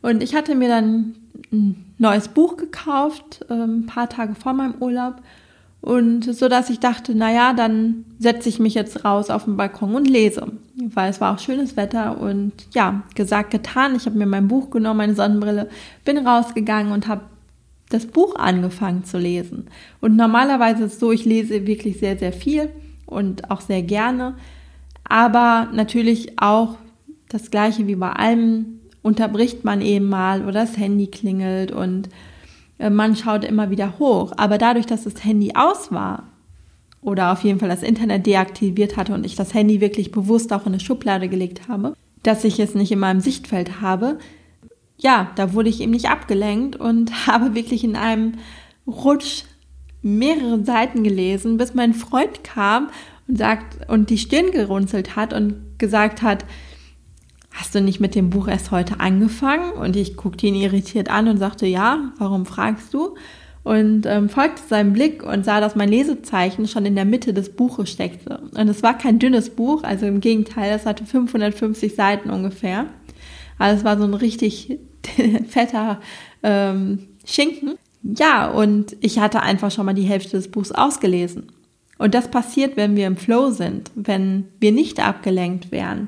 Und 0.02 0.22
ich 0.22 0.36
hatte 0.36 0.54
mir 0.54 0.68
dann 0.68 1.16
ein 1.52 1.94
neues 1.98 2.28
Buch 2.28 2.56
gekauft, 2.56 3.44
ähm, 3.50 3.80
ein 3.80 3.86
paar 3.86 4.08
Tage 4.08 4.36
vor 4.36 4.52
meinem 4.52 4.76
Urlaub. 4.78 5.16
Und 5.86 6.24
so 6.34 6.48
dass 6.48 6.68
ich 6.68 6.80
dachte, 6.80 7.14
naja, 7.14 7.52
dann 7.52 8.06
setze 8.18 8.48
ich 8.48 8.58
mich 8.58 8.74
jetzt 8.74 9.04
raus 9.04 9.30
auf 9.30 9.44
den 9.44 9.56
Balkon 9.56 9.94
und 9.94 10.10
lese. 10.10 10.50
Weil 10.74 11.10
es 11.10 11.20
war 11.20 11.32
auch 11.32 11.38
schönes 11.38 11.76
Wetter 11.76 12.20
und 12.20 12.52
ja, 12.74 13.04
gesagt, 13.14 13.52
getan. 13.52 13.94
Ich 13.94 14.04
habe 14.06 14.18
mir 14.18 14.26
mein 14.26 14.48
Buch 14.48 14.70
genommen, 14.70 14.98
meine 14.98 15.14
Sonnenbrille, 15.14 15.68
bin 16.04 16.26
rausgegangen 16.26 16.90
und 16.90 17.06
habe 17.06 17.20
das 17.88 18.06
Buch 18.06 18.34
angefangen 18.34 19.04
zu 19.04 19.16
lesen. 19.16 19.68
Und 20.00 20.16
normalerweise 20.16 20.82
ist 20.82 20.94
es 20.94 20.98
so, 20.98 21.12
ich 21.12 21.24
lese 21.24 21.68
wirklich 21.68 22.00
sehr, 22.00 22.18
sehr 22.18 22.32
viel 22.32 22.68
und 23.06 23.52
auch 23.52 23.60
sehr 23.60 23.82
gerne. 23.82 24.34
Aber 25.04 25.68
natürlich 25.72 26.40
auch 26.40 26.78
das 27.28 27.52
gleiche 27.52 27.86
wie 27.86 27.94
bei 27.94 28.10
allem 28.10 28.80
unterbricht 29.02 29.64
man 29.64 29.80
eben 29.82 30.08
mal 30.08 30.42
oder 30.42 30.62
das 30.62 30.76
Handy 30.76 31.06
klingelt 31.06 31.70
und 31.70 32.08
man 32.78 33.16
schaut 33.16 33.44
immer 33.44 33.70
wieder 33.70 33.98
hoch. 33.98 34.32
Aber 34.36 34.58
dadurch, 34.58 34.86
dass 34.86 35.04
das 35.04 35.24
Handy 35.24 35.52
aus 35.54 35.92
war 35.92 36.24
oder 37.00 37.32
auf 37.32 37.44
jeden 37.44 37.60
Fall 37.60 37.68
das 37.68 37.82
Internet 37.82 38.26
deaktiviert 38.26 38.96
hatte 38.96 39.14
und 39.14 39.24
ich 39.24 39.36
das 39.36 39.54
Handy 39.54 39.80
wirklich 39.80 40.12
bewusst 40.12 40.52
auch 40.52 40.62
in 40.66 40.72
eine 40.72 40.80
Schublade 40.80 41.28
gelegt 41.28 41.68
habe, 41.68 41.94
dass 42.22 42.44
ich 42.44 42.58
es 42.58 42.74
nicht 42.74 42.92
in 42.92 42.98
meinem 42.98 43.20
Sichtfeld 43.20 43.80
habe, 43.80 44.18
ja, 44.98 45.30
da 45.36 45.52
wurde 45.52 45.68
ich 45.68 45.80
eben 45.80 45.92
nicht 45.92 46.08
abgelenkt 46.08 46.76
und 46.76 47.26
habe 47.26 47.54
wirklich 47.54 47.84
in 47.84 47.96
einem 47.96 48.32
Rutsch 48.86 49.44
mehrere 50.02 50.64
Seiten 50.64 51.02
gelesen, 51.02 51.56
bis 51.56 51.74
mein 51.74 51.94
Freund 51.94 52.44
kam 52.44 52.90
und 53.28 53.38
sagt 53.38 53.88
und 53.88 54.10
die 54.10 54.18
Stirn 54.18 54.52
gerunzelt 54.52 55.16
hat 55.16 55.32
und 55.32 55.78
gesagt 55.78 56.22
hat, 56.22 56.44
hast 57.56 57.74
du 57.74 57.80
nicht 57.80 58.00
mit 58.00 58.14
dem 58.14 58.30
Buch 58.30 58.48
erst 58.48 58.70
heute 58.70 59.00
angefangen? 59.00 59.72
Und 59.72 59.96
ich 59.96 60.16
guckte 60.16 60.46
ihn 60.46 60.54
irritiert 60.54 61.10
an 61.10 61.28
und 61.28 61.38
sagte, 61.38 61.66
ja, 61.66 62.12
warum 62.18 62.46
fragst 62.46 62.94
du? 62.94 63.16
und 63.66 64.06
ähm, 64.06 64.28
folgte 64.28 64.62
seinem 64.68 64.92
Blick 64.92 65.24
und 65.24 65.44
sah, 65.44 65.60
dass 65.60 65.74
mein 65.74 65.88
Lesezeichen 65.88 66.68
schon 66.68 66.86
in 66.86 66.94
der 66.94 67.04
Mitte 67.04 67.34
des 67.34 67.50
Buches 67.50 67.90
steckte. 67.90 68.40
Und 68.56 68.68
es 68.68 68.84
war 68.84 68.96
kein 68.96 69.18
dünnes 69.18 69.50
Buch, 69.50 69.82
also 69.82 70.06
im 70.06 70.20
Gegenteil, 70.20 70.72
es 70.72 70.86
hatte 70.86 71.04
550 71.04 71.96
Seiten 71.96 72.30
ungefähr. 72.30 72.86
Also 73.58 73.78
es 73.78 73.84
war 73.84 73.98
so 73.98 74.04
ein 74.04 74.14
richtig 74.14 74.78
fetter 75.48 76.00
ähm, 76.44 77.08
Schinken. 77.24 77.74
Ja, 78.04 78.48
und 78.48 78.96
ich 79.00 79.18
hatte 79.18 79.42
einfach 79.42 79.72
schon 79.72 79.86
mal 79.86 79.94
die 79.94 80.02
Hälfte 80.02 80.36
des 80.36 80.48
Buchs 80.48 80.70
ausgelesen. 80.70 81.50
Und 81.98 82.14
das 82.14 82.30
passiert, 82.30 82.76
wenn 82.76 82.94
wir 82.94 83.08
im 83.08 83.16
Flow 83.16 83.50
sind, 83.50 83.90
wenn 83.96 84.44
wir 84.60 84.70
nicht 84.70 85.04
abgelenkt 85.04 85.72
werden. 85.72 86.06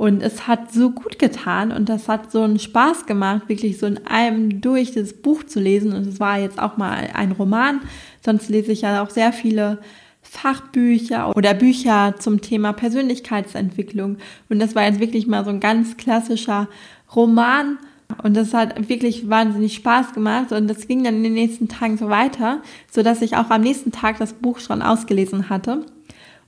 Und 0.00 0.22
es 0.22 0.48
hat 0.48 0.72
so 0.72 0.92
gut 0.92 1.18
getan 1.18 1.72
und 1.72 1.90
das 1.90 2.08
hat 2.08 2.32
so 2.32 2.40
einen 2.40 2.58
Spaß 2.58 3.04
gemacht, 3.04 3.50
wirklich 3.50 3.76
so 3.76 3.84
in 3.84 4.06
einem 4.06 4.62
durch 4.62 4.92
das 4.92 5.12
Buch 5.12 5.44
zu 5.44 5.60
lesen. 5.60 5.92
Und 5.92 6.06
es 6.06 6.18
war 6.18 6.38
jetzt 6.38 6.58
auch 6.58 6.78
mal 6.78 7.10
ein 7.12 7.32
Roman. 7.32 7.82
Sonst 8.24 8.48
lese 8.48 8.72
ich 8.72 8.80
ja 8.80 9.02
auch 9.02 9.10
sehr 9.10 9.30
viele 9.34 9.76
Fachbücher 10.22 11.36
oder 11.36 11.52
Bücher 11.52 12.14
zum 12.18 12.40
Thema 12.40 12.72
Persönlichkeitsentwicklung. 12.72 14.16
Und 14.48 14.58
das 14.58 14.74
war 14.74 14.84
jetzt 14.84 15.00
wirklich 15.00 15.26
mal 15.26 15.44
so 15.44 15.50
ein 15.50 15.60
ganz 15.60 15.98
klassischer 15.98 16.68
Roman. 17.14 17.76
Und 18.22 18.38
das 18.38 18.54
hat 18.54 18.88
wirklich 18.88 19.28
wahnsinnig 19.28 19.74
Spaß 19.74 20.14
gemacht 20.14 20.50
und 20.50 20.66
das 20.66 20.88
ging 20.88 21.04
dann 21.04 21.16
in 21.16 21.24
den 21.24 21.34
nächsten 21.34 21.68
Tagen 21.68 21.98
so 21.98 22.08
weiter, 22.08 22.62
so 22.90 23.02
dass 23.02 23.20
ich 23.20 23.36
auch 23.36 23.50
am 23.50 23.60
nächsten 23.60 23.92
Tag 23.92 24.16
das 24.16 24.32
Buch 24.32 24.60
schon 24.60 24.80
ausgelesen 24.80 25.50
hatte. 25.50 25.84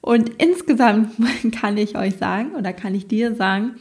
Und 0.02 0.30
insgesamt 0.36 1.12
kann 1.52 1.78
ich 1.78 1.96
euch 1.96 2.16
sagen 2.16 2.54
oder 2.54 2.74
kann 2.74 2.94
ich 2.94 3.06
dir 3.06 3.34
sagen, 3.34 3.76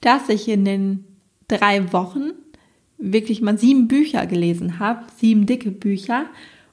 dass 0.00 0.30
ich 0.30 0.48
in 0.48 0.64
den 0.64 1.04
drei 1.48 1.92
Wochen 1.92 2.30
wirklich 2.96 3.42
mal 3.42 3.58
sieben 3.58 3.88
Bücher 3.88 4.26
gelesen 4.26 4.78
habe, 4.78 5.04
sieben 5.18 5.44
dicke 5.44 5.70
Bücher. 5.70 6.26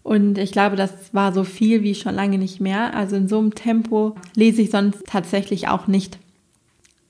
Und 0.04 0.38
ich 0.38 0.52
glaube, 0.52 0.76
das 0.76 1.14
war 1.14 1.34
so 1.34 1.44
viel 1.44 1.84
wie 1.84 1.96
schon 1.96 2.16
lange 2.16 2.38
nicht 2.38 2.62
mehr. 2.62 2.96
Also 2.96 3.16
in 3.16 3.28
so 3.28 3.40
einem 3.40 3.56
Tempo 3.56 4.16
lese 4.36 4.62
ich 4.62 4.70
sonst 4.70 5.04
tatsächlich 5.06 5.68
auch 5.68 5.88
nicht. 5.88 6.20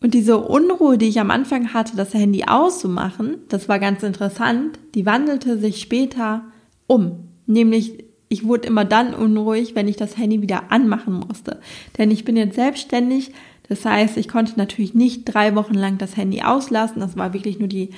Und 0.02 0.14
diese 0.14 0.38
Unruhe, 0.38 0.98
die 0.98 1.08
ich 1.08 1.20
am 1.20 1.32
Anfang 1.32 1.74
hatte, 1.74 1.96
das 1.96 2.14
Handy 2.14 2.44
auszumachen, 2.46 3.38
das 3.50 3.70
war 3.70 3.80
ganz 3.80 4.04
interessant, 4.04 4.80
die 4.96 5.06
wandelte 5.06 5.58
sich 5.58 5.82
später 5.82 6.44
um. 6.88 7.30
Nämlich, 7.46 8.04
ich 8.34 8.46
wurde 8.46 8.68
immer 8.68 8.84
dann 8.84 9.14
unruhig, 9.14 9.76
wenn 9.76 9.88
ich 9.88 9.96
das 9.96 10.18
Handy 10.18 10.42
wieder 10.42 10.72
anmachen 10.72 11.24
musste. 11.28 11.60
Denn 11.98 12.10
ich 12.10 12.26
bin 12.26 12.36
jetzt 12.36 12.56
selbstständig, 12.56 13.32
das 13.70 13.86
heißt, 13.86 14.18
ich 14.18 14.28
konnte 14.28 14.54
natürlich 14.58 14.96
nicht 14.96 15.26
drei 15.26 15.56
Wochen 15.56 15.76
lang 15.76 16.00
das 16.00 16.18
Handy 16.18 16.42
auslassen. 16.42 17.00
Das 17.00 17.16
war 17.16 17.34
wirklich 17.34 17.60
nur 17.60 17.68
die, 17.68 17.92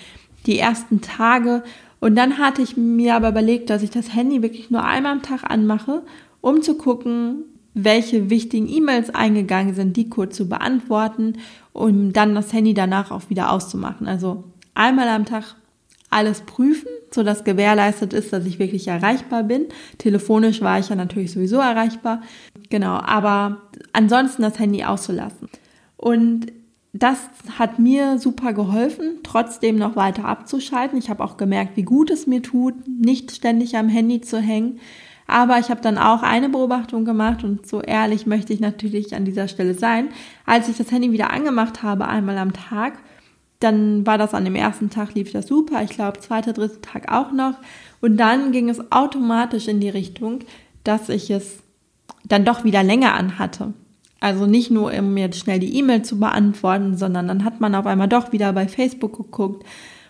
die 0.45 0.59
ersten 0.59 0.99
Tage. 1.01 1.63
Und 2.01 2.15
dann 2.15 2.37
hatte 2.37 2.61
ich 2.61 2.75
mir 2.75 3.15
aber 3.15 3.29
überlegt, 3.29 3.69
dass 3.69 3.81
ich 3.81 3.89
das 3.89 4.13
Handy 4.13 4.41
wirklich 4.41 4.69
nur 4.69 4.83
einmal 4.83 5.13
am 5.13 5.21
Tag 5.23 5.49
anmache, 5.49 6.03
um 6.41 6.61
zu 6.61 6.75
gucken, 6.75 7.45
welche 7.73 8.29
wichtigen 8.29 8.69
E-Mails 8.69 9.09
eingegangen 9.09 9.73
sind, 9.73 9.97
die 9.97 10.09
kurz 10.09 10.35
zu 10.35 10.47
beantworten 10.47 11.37
und 11.73 12.13
dann 12.13 12.35
das 12.35 12.53
Handy 12.53 12.73
danach 12.73 13.11
auch 13.11 13.29
wieder 13.29 13.51
auszumachen. 13.51 14.07
Also 14.07 14.43
einmal 14.73 15.07
am 15.07 15.25
Tag 15.25 15.55
alles 16.15 16.41
prüfen, 16.41 16.87
so 17.11 17.23
dass 17.23 17.43
gewährleistet 17.43 18.13
ist, 18.13 18.31
dass 18.31 18.45
ich 18.45 18.57
wirklich 18.57 18.87
erreichbar 18.87 19.43
bin. 19.43 19.65
Telefonisch 19.97 20.61
war 20.61 20.79
ich 20.79 20.89
ja 20.89 20.95
natürlich 20.95 21.33
sowieso 21.33 21.57
erreichbar. 21.57 22.21
Genau, 22.69 22.93
aber 22.93 23.61
ansonsten 23.91 24.41
das 24.41 24.57
Handy 24.57 24.85
auszulassen. 24.85 25.49
Und 25.97 26.53
das 26.93 27.19
hat 27.59 27.79
mir 27.79 28.17
super 28.17 28.53
geholfen, 28.53 29.19
trotzdem 29.23 29.75
noch 29.75 29.97
weiter 29.97 30.23
abzuschalten. 30.23 30.97
Ich 30.97 31.09
habe 31.09 31.23
auch 31.23 31.35
gemerkt, 31.35 31.75
wie 31.75 31.83
gut 31.83 32.09
es 32.09 32.27
mir 32.27 32.41
tut, 32.41 32.75
nicht 32.87 33.31
ständig 33.33 33.75
am 33.75 33.89
Handy 33.89 34.21
zu 34.21 34.39
hängen. 34.39 34.79
Aber 35.27 35.59
ich 35.59 35.69
habe 35.69 35.81
dann 35.81 35.97
auch 35.97 36.23
eine 36.23 36.47
Beobachtung 36.47 37.03
gemacht 37.03 37.43
und 37.43 37.67
so 37.67 37.81
ehrlich 37.81 38.25
möchte 38.25 38.53
ich 38.53 38.61
natürlich 38.61 39.13
an 39.15 39.25
dieser 39.25 39.49
Stelle 39.49 39.73
sein. 39.73 40.09
Als 40.45 40.69
ich 40.69 40.77
das 40.77 40.91
Handy 40.91 41.11
wieder 41.11 41.31
angemacht 41.31 41.83
habe, 41.83 42.07
einmal 42.07 42.37
am 42.37 42.53
Tag, 42.53 42.99
dann 43.65 44.05
war 44.05 44.17
das 44.17 44.33
an 44.33 44.45
dem 44.45 44.55
ersten 44.55 44.89
Tag 44.89 45.13
lief 45.13 45.31
das 45.31 45.47
super. 45.47 45.81
Ich 45.83 45.91
glaube, 45.91 46.19
zweiter, 46.19 46.53
dritter 46.53 46.81
Tag 46.81 47.11
auch 47.11 47.31
noch. 47.31 47.55
Und 47.99 48.17
dann 48.17 48.51
ging 48.51 48.69
es 48.69 48.91
automatisch 48.91 49.67
in 49.67 49.79
die 49.79 49.89
Richtung, 49.89 50.39
dass 50.83 51.09
ich 51.09 51.29
es 51.29 51.57
dann 52.23 52.45
doch 52.45 52.63
wieder 52.63 52.83
länger 52.83 53.13
anhatte. 53.13 53.73
Also 54.21 54.45
nicht 54.45 54.71
nur, 54.71 54.93
um 54.93 55.17
jetzt 55.17 55.39
schnell 55.39 55.59
die 55.59 55.77
E-Mail 55.77 56.03
zu 56.03 56.19
beantworten, 56.19 56.97
sondern 56.97 57.27
dann 57.27 57.43
hat 57.43 57.59
man 57.59 57.75
auf 57.75 57.85
einmal 57.85 58.07
doch 58.07 58.31
wieder 58.31 58.53
bei 58.53 58.67
Facebook 58.67 59.17
geguckt, 59.17 59.65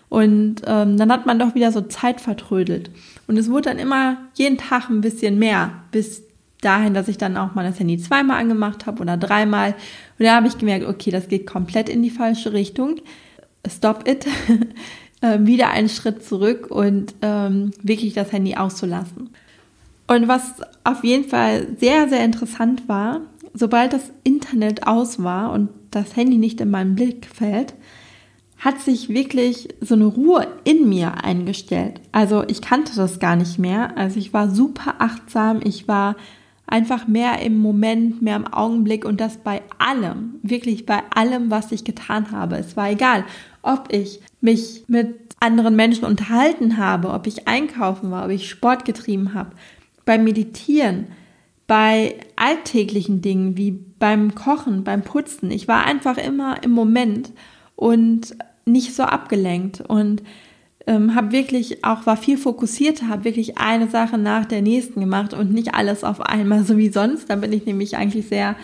und 0.08 0.62
ähm, 0.66 0.96
dann 0.96 1.10
hat 1.10 1.26
man 1.26 1.38
doch 1.38 1.54
wieder 1.54 1.72
so 1.72 1.80
Zeit 1.80 2.20
vertrödelt. 2.20 2.90
Und 3.26 3.36
es 3.36 3.50
wurde 3.50 3.70
dann 3.70 3.78
immer 3.78 4.18
jeden 4.34 4.56
Tag 4.56 4.88
ein 4.88 5.00
bisschen 5.00 5.38
mehr, 5.38 5.72
bis 5.90 6.22
dahin, 6.60 6.94
dass 6.94 7.08
ich 7.08 7.18
dann 7.18 7.36
auch 7.36 7.54
mal 7.54 7.64
das 7.64 7.78
Handy 7.78 7.98
zweimal 7.98 8.40
angemacht 8.40 8.86
habe 8.86 9.02
oder 9.02 9.16
dreimal. 9.16 9.74
Und 10.18 10.24
da 10.24 10.36
habe 10.36 10.46
ich 10.46 10.58
gemerkt, 10.58 10.86
okay, 10.86 11.10
das 11.10 11.28
geht 11.28 11.46
komplett 11.46 11.88
in 11.88 12.02
die 12.02 12.10
falsche 12.10 12.52
Richtung. 12.52 12.96
Stop 13.68 14.06
it. 14.08 14.26
ähm, 15.22 15.46
wieder 15.46 15.70
einen 15.70 15.88
Schritt 15.88 16.24
zurück 16.24 16.68
und 16.70 17.14
ähm, 17.22 17.72
wirklich 17.82 18.14
das 18.14 18.32
Handy 18.32 18.56
auszulassen. 18.56 19.30
Und 20.06 20.28
was 20.28 20.54
auf 20.84 21.02
jeden 21.04 21.28
Fall 21.28 21.68
sehr, 21.78 22.08
sehr 22.08 22.24
interessant 22.24 22.88
war, 22.88 23.22
sobald 23.54 23.92
das 23.92 24.12
Internet 24.22 24.86
aus 24.86 25.22
war 25.22 25.52
und 25.52 25.70
das 25.90 26.16
Handy 26.16 26.36
nicht 26.36 26.60
in 26.60 26.70
meinem 26.70 26.94
Blickfeld, 26.94 27.74
hat 28.58 28.80
sich 28.80 29.08
wirklich 29.08 29.68
so 29.80 29.94
eine 29.94 30.06
Ruhe 30.06 30.46
in 30.64 30.88
mir 30.88 31.24
eingestellt. 31.24 32.00
Also 32.12 32.44
ich 32.46 32.62
kannte 32.62 32.94
das 32.96 33.18
gar 33.18 33.36
nicht 33.36 33.58
mehr. 33.58 33.96
Also 33.96 34.18
ich 34.18 34.32
war 34.32 34.50
super 34.50 34.96
achtsam, 34.98 35.60
ich 35.62 35.88
war 35.88 36.16
einfach 36.66 37.06
mehr 37.06 37.40
im 37.40 37.58
Moment, 37.58 38.22
mehr 38.22 38.36
im 38.36 38.46
Augenblick 38.46 39.04
und 39.04 39.20
das 39.20 39.38
bei 39.38 39.62
allem, 39.78 40.36
wirklich 40.42 40.86
bei 40.86 41.02
allem, 41.14 41.50
was 41.50 41.72
ich 41.72 41.84
getan 41.84 42.32
habe. 42.32 42.56
Es 42.56 42.76
war 42.76 42.90
egal, 42.90 43.24
ob 43.62 43.92
ich 43.92 44.20
mich 44.40 44.84
mit 44.88 45.14
anderen 45.38 45.76
Menschen 45.76 46.04
unterhalten 46.04 46.76
habe, 46.76 47.10
ob 47.10 47.26
ich 47.26 47.46
einkaufen 47.46 48.10
war, 48.10 48.24
ob 48.24 48.30
ich 48.30 48.48
Sport 48.48 48.84
getrieben 48.84 49.34
habe, 49.34 49.50
beim 50.04 50.24
Meditieren, 50.24 51.06
bei 51.66 52.14
alltäglichen 52.36 53.22
Dingen 53.22 53.56
wie 53.56 53.72
beim 53.98 54.34
Kochen, 54.34 54.84
beim 54.84 55.02
Putzen. 55.02 55.50
Ich 55.50 55.68
war 55.68 55.84
einfach 55.84 56.16
immer 56.16 56.62
im 56.62 56.70
Moment 56.70 57.32
und 57.74 58.36
nicht 58.64 58.94
so 58.94 59.02
abgelenkt 59.02 59.80
und 59.80 60.22
ähm, 60.86 61.14
habe 61.14 61.32
wirklich 61.32 61.84
auch 61.84 62.06
war 62.06 62.16
viel 62.16 62.38
fokussierter, 62.38 63.08
habe 63.08 63.24
wirklich 63.24 63.58
eine 63.58 63.88
Sache 63.88 64.18
nach 64.18 64.44
der 64.44 64.62
nächsten 64.62 65.00
gemacht 65.00 65.34
und 65.34 65.52
nicht 65.52 65.74
alles 65.74 66.04
auf 66.04 66.20
einmal 66.20 66.64
so 66.64 66.76
wie 66.76 66.90
sonst. 66.90 67.28
Da 67.28 67.36
bin 67.36 67.52
ich 67.52 67.66
nämlich 67.66 67.96
eigentlich 67.96 68.28
sehr 68.28 68.56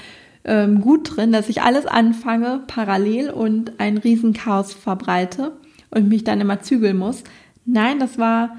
ähm, 0.44 0.80
gut 0.80 1.16
drin, 1.16 1.32
dass 1.32 1.48
ich 1.48 1.62
alles 1.62 1.86
anfange 1.86 2.62
parallel 2.66 3.30
und 3.30 3.80
ein 3.80 3.98
Riesenchaos 3.98 4.72
verbreite 4.72 5.52
und 5.90 6.08
mich 6.08 6.24
dann 6.24 6.40
immer 6.40 6.60
zügeln 6.60 6.96
muss. 6.96 7.24
Nein, 7.64 7.98
das 7.98 8.18
war 8.18 8.56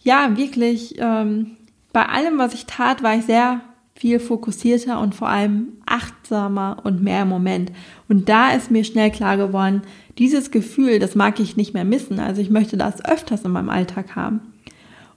ja 0.00 0.36
wirklich 0.36 0.96
ähm, 0.98 1.52
bei 1.92 2.06
allem, 2.06 2.38
was 2.38 2.54
ich 2.54 2.66
tat, 2.66 3.02
war 3.02 3.16
ich 3.16 3.24
sehr 3.24 3.60
viel 3.94 4.18
fokussierter 4.18 5.00
und 5.00 5.14
vor 5.14 5.28
allem 5.28 5.74
achtsamer 5.86 6.78
und 6.82 7.02
mehr 7.02 7.22
im 7.22 7.28
Moment. 7.28 7.70
Und 8.08 8.28
da 8.28 8.50
ist 8.50 8.70
mir 8.70 8.84
schnell 8.84 9.10
klar 9.10 9.36
geworden, 9.36 9.82
dieses 10.18 10.50
Gefühl, 10.50 10.98
das 10.98 11.14
mag 11.14 11.40
ich 11.40 11.56
nicht 11.56 11.74
mehr 11.74 11.84
missen. 11.84 12.18
Also 12.18 12.40
ich 12.40 12.50
möchte 12.50 12.76
das 12.76 13.04
öfters 13.04 13.42
in 13.42 13.50
meinem 13.50 13.70
Alltag 13.70 14.14
haben. 14.16 14.40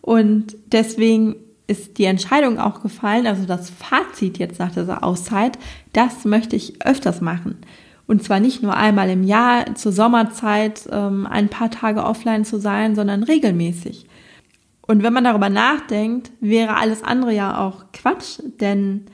Und 0.01 0.55
deswegen 0.71 1.35
ist 1.67 1.97
die 1.97 2.05
Entscheidung 2.05 2.59
auch 2.59 2.81
gefallen, 2.81 3.25
also 3.25 3.45
das 3.45 3.71
Fazit 3.71 4.37
jetzt 4.37 4.59
nach 4.59 4.71
dieser 4.71 5.03
Auszeit, 5.03 5.57
das 5.93 6.25
möchte 6.25 6.55
ich 6.55 6.85
öfters 6.85 7.21
machen. 7.21 7.57
Und 8.07 8.23
zwar 8.23 8.39
nicht 8.39 8.61
nur 8.61 8.75
einmal 8.75 9.09
im 9.09 9.23
Jahr 9.23 9.73
zur 9.75 9.91
Sommerzeit 9.91 10.87
ähm, 10.91 11.25
ein 11.25 11.49
paar 11.49 11.71
Tage 11.71 12.03
offline 12.03 12.45
zu 12.45 12.59
sein, 12.59 12.93
sondern 12.95 13.23
regelmäßig. 13.23 14.05
Und 14.81 15.01
wenn 15.01 15.13
man 15.13 15.23
darüber 15.23 15.49
nachdenkt, 15.49 16.31
wäre 16.39 16.77
alles 16.77 17.03
andere 17.03 17.33
ja 17.33 17.59
auch 17.65 17.85
Quatsch, 17.93 18.39
denn 18.59 19.05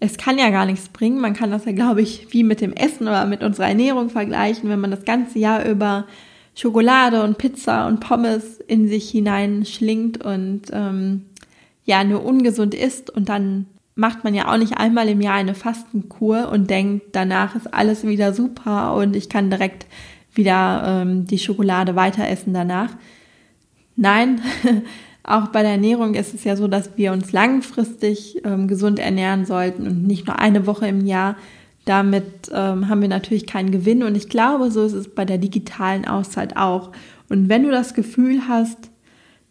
es 0.00 0.16
kann 0.16 0.38
ja 0.38 0.50
gar 0.50 0.66
nichts 0.66 0.88
bringen. 0.88 1.20
Man 1.20 1.34
kann 1.34 1.50
das 1.50 1.64
ja, 1.64 1.72
glaube 1.72 2.02
ich, 2.02 2.32
wie 2.32 2.44
mit 2.44 2.60
dem 2.60 2.72
Essen 2.72 3.08
oder 3.08 3.26
mit 3.26 3.42
unserer 3.42 3.68
Ernährung 3.68 4.10
vergleichen, 4.10 4.70
wenn 4.70 4.80
man 4.80 4.90
das 4.90 5.04
ganze 5.04 5.38
Jahr 5.38 5.64
über 5.64 6.06
Schokolade 6.54 7.22
und 7.22 7.38
Pizza 7.38 7.86
und 7.86 8.00
Pommes 8.00 8.58
in 8.58 8.88
sich 8.88 9.10
hineinschlingt 9.10 10.24
und 10.24 10.62
ähm, 10.72 11.26
ja 11.84 12.04
nur 12.04 12.24
ungesund 12.24 12.74
isst 12.74 13.10
und 13.10 13.28
dann 13.28 13.66
macht 13.94 14.22
man 14.22 14.34
ja 14.34 14.52
auch 14.52 14.56
nicht 14.56 14.76
einmal 14.76 15.08
im 15.08 15.20
Jahr 15.20 15.34
eine 15.34 15.54
Fastenkur 15.54 16.50
und 16.50 16.70
denkt, 16.70 17.06
danach 17.12 17.56
ist 17.56 17.72
alles 17.74 18.06
wieder 18.06 18.32
super 18.32 18.94
und 18.94 19.16
ich 19.16 19.28
kann 19.28 19.50
direkt 19.50 19.86
wieder 20.34 21.02
ähm, 21.02 21.26
die 21.26 21.38
Schokolade 21.38 21.96
weiter 21.96 22.28
essen 22.28 22.54
danach. 22.54 22.90
Nein, 23.96 24.40
auch 25.28 25.48
bei 25.48 25.62
der 25.62 25.72
Ernährung 25.72 26.14
ist 26.14 26.34
es 26.34 26.44
ja 26.44 26.56
so, 26.56 26.68
dass 26.68 26.96
wir 26.96 27.12
uns 27.12 27.32
langfristig 27.32 28.42
ähm, 28.44 28.68
gesund 28.68 28.98
ernähren 28.98 29.44
sollten 29.44 29.86
und 29.86 30.06
nicht 30.06 30.26
nur 30.26 30.38
eine 30.38 30.66
Woche 30.66 30.88
im 30.88 31.04
Jahr. 31.04 31.36
Damit 31.84 32.50
ähm, 32.52 32.88
haben 32.88 33.00
wir 33.00 33.08
natürlich 33.08 33.46
keinen 33.46 33.70
Gewinn 33.70 34.02
und 34.02 34.16
ich 34.16 34.28
glaube, 34.28 34.70
so 34.70 34.84
ist 34.84 34.92
es 34.92 35.14
bei 35.14 35.24
der 35.24 35.38
digitalen 35.38 36.06
Auszeit 36.06 36.56
auch. 36.56 36.92
Und 37.28 37.48
wenn 37.48 37.62
du 37.62 37.70
das 37.70 37.94
Gefühl 37.94 38.48
hast, 38.48 38.90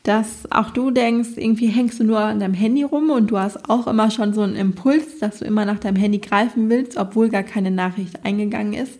dass 0.03 0.49
auch 0.51 0.69
du 0.69 0.89
denkst, 0.89 1.31
irgendwie 1.35 1.67
hängst 1.67 1.99
du 1.99 2.05
nur 2.05 2.19
an 2.19 2.39
deinem 2.39 2.53
Handy 2.53 2.83
rum 2.83 3.09
und 3.09 3.29
du 3.29 3.37
hast 3.37 3.69
auch 3.69 3.87
immer 3.87 4.09
schon 4.09 4.33
so 4.33 4.41
einen 4.41 4.55
Impuls, 4.55 5.19
dass 5.19 5.39
du 5.39 5.45
immer 5.45 5.65
nach 5.65 5.79
deinem 5.79 5.97
Handy 5.97 6.19
greifen 6.19 6.69
willst, 6.69 6.97
obwohl 6.97 7.29
gar 7.29 7.43
keine 7.43 7.71
Nachricht 7.71 8.23
eingegangen 8.23 8.73
ist, 8.73 8.99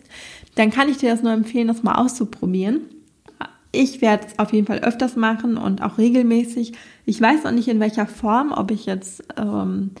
dann 0.54 0.70
kann 0.70 0.88
ich 0.88 0.98
dir 0.98 1.10
das 1.10 1.22
nur 1.22 1.32
empfehlen, 1.32 1.68
das 1.68 1.82
mal 1.82 1.94
auszuprobieren. 1.94 2.82
Ich 3.80 4.00
werde 4.02 4.26
es 4.26 4.40
auf 4.40 4.52
jeden 4.52 4.66
Fall 4.66 4.80
öfters 4.80 5.14
machen 5.14 5.56
und 5.56 5.82
auch 5.82 5.98
regelmäßig. 5.98 6.72
Ich 7.06 7.20
weiß 7.20 7.44
noch 7.44 7.52
nicht 7.52 7.68
in 7.68 7.78
welcher 7.78 8.06
Form, 8.06 8.50
ob 8.50 8.72
ich 8.72 8.86
jetzt 8.86 9.22
ähm, 9.36 9.92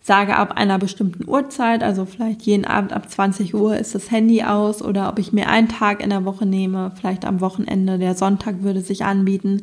sage 0.00 0.36
ab 0.36 0.52
einer 0.56 0.78
bestimmten 0.78 1.28
Uhrzeit, 1.28 1.82
also 1.82 2.04
vielleicht 2.04 2.42
jeden 2.42 2.64
Abend 2.64 2.92
ab 2.92 3.10
20 3.10 3.56
Uhr 3.56 3.76
ist 3.76 3.96
das 3.96 4.12
Handy 4.12 4.44
aus 4.44 4.82
oder 4.82 5.08
ob 5.08 5.18
ich 5.18 5.32
mir 5.32 5.48
einen 5.48 5.66
Tag 5.66 6.00
in 6.00 6.10
der 6.10 6.24
Woche 6.24 6.46
nehme, 6.46 6.92
vielleicht 6.94 7.24
am 7.24 7.40
Wochenende, 7.40 7.98
der 7.98 8.14
Sonntag 8.14 8.62
würde 8.62 8.82
sich 8.82 9.04
anbieten. 9.04 9.62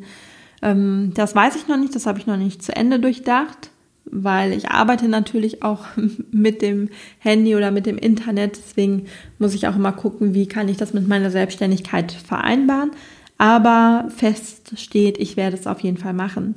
Ähm, 0.60 1.12
das 1.14 1.34
weiß 1.34 1.56
ich 1.56 1.66
noch 1.66 1.78
nicht, 1.78 1.94
das 1.94 2.04
habe 2.04 2.18
ich 2.18 2.26
noch 2.26 2.36
nicht 2.36 2.62
zu 2.62 2.76
Ende 2.76 3.00
durchdacht, 3.00 3.70
weil 4.04 4.52
ich 4.52 4.68
arbeite 4.68 5.08
natürlich 5.08 5.62
auch 5.62 5.86
mit 6.30 6.60
dem 6.60 6.90
Handy 7.20 7.56
oder 7.56 7.70
mit 7.70 7.86
dem 7.86 7.96
Internet, 7.96 8.58
deswegen 8.58 9.06
muss 9.38 9.54
ich 9.54 9.66
auch 9.66 9.76
immer 9.76 9.92
gucken, 9.92 10.34
wie 10.34 10.46
kann 10.46 10.68
ich 10.68 10.76
das 10.76 10.92
mit 10.92 11.08
meiner 11.08 11.30
Selbstständigkeit 11.30 12.12
vereinbaren. 12.12 12.90
Aber 13.38 14.08
fest 14.14 14.72
steht, 14.76 15.18
ich 15.18 15.36
werde 15.36 15.56
es 15.56 15.66
auf 15.66 15.80
jeden 15.80 15.98
Fall 15.98 16.14
machen. 16.14 16.54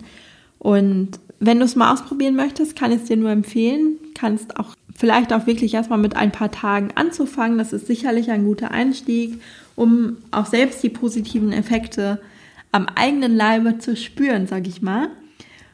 Und 0.59 1.19
wenn 1.39 1.59
du 1.59 1.65
es 1.65 1.75
mal 1.75 1.93
ausprobieren 1.93 2.35
möchtest, 2.35 2.75
kann 2.75 2.91
ich 2.91 3.01
es 3.01 3.07
dir 3.07 3.17
nur 3.17 3.31
empfehlen. 3.31 3.97
Kannst 4.13 4.59
auch 4.59 4.75
vielleicht 4.95 5.31
auch 5.31 5.47
wirklich 5.47 5.73
erstmal 5.73 5.99
mit 5.99 6.15
ein 6.15 6.31
paar 6.31 6.51
Tagen 6.51 6.89
anzufangen. 6.95 7.57
Das 7.57 7.73
ist 7.73 7.87
sicherlich 7.87 8.31
ein 8.31 8.45
guter 8.45 8.71
Einstieg, 8.71 9.41
um 9.75 10.17
auch 10.31 10.45
selbst 10.45 10.83
die 10.83 10.89
positiven 10.89 11.53
Effekte 11.53 12.19
am 12.71 12.87
eigenen 12.95 13.35
Leibe 13.35 13.79
zu 13.79 13.95
spüren, 13.95 14.47
sag 14.47 14.67
ich 14.67 14.81
mal. 14.81 15.09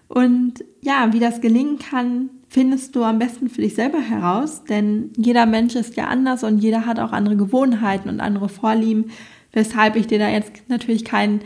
Und 0.08 0.64
ja, 0.82 1.12
wie 1.12 1.20
das 1.20 1.42
gelingen 1.42 1.80
kann, 1.80 2.30
findest 2.48 2.96
du 2.96 3.04
am 3.04 3.20
besten 3.20 3.50
für 3.50 3.62
dich 3.62 3.76
selber 3.76 4.00
heraus, 4.00 4.64
denn 4.64 5.10
jeder 5.18 5.46
Mensch 5.46 5.76
ist 5.76 5.98
ja 5.98 6.06
anders 6.06 6.44
und 6.44 6.60
jeder 6.60 6.86
hat 6.86 7.00
auch 7.00 7.12
andere 7.12 7.36
Gewohnheiten 7.36 8.08
und 8.08 8.22
andere 8.22 8.48
Vorlieben, 8.48 9.12
weshalb 9.56 9.96
ich 9.96 10.06
dir 10.06 10.20
da 10.20 10.30
jetzt 10.30 10.52
natürlich 10.68 11.04
kein 11.04 11.42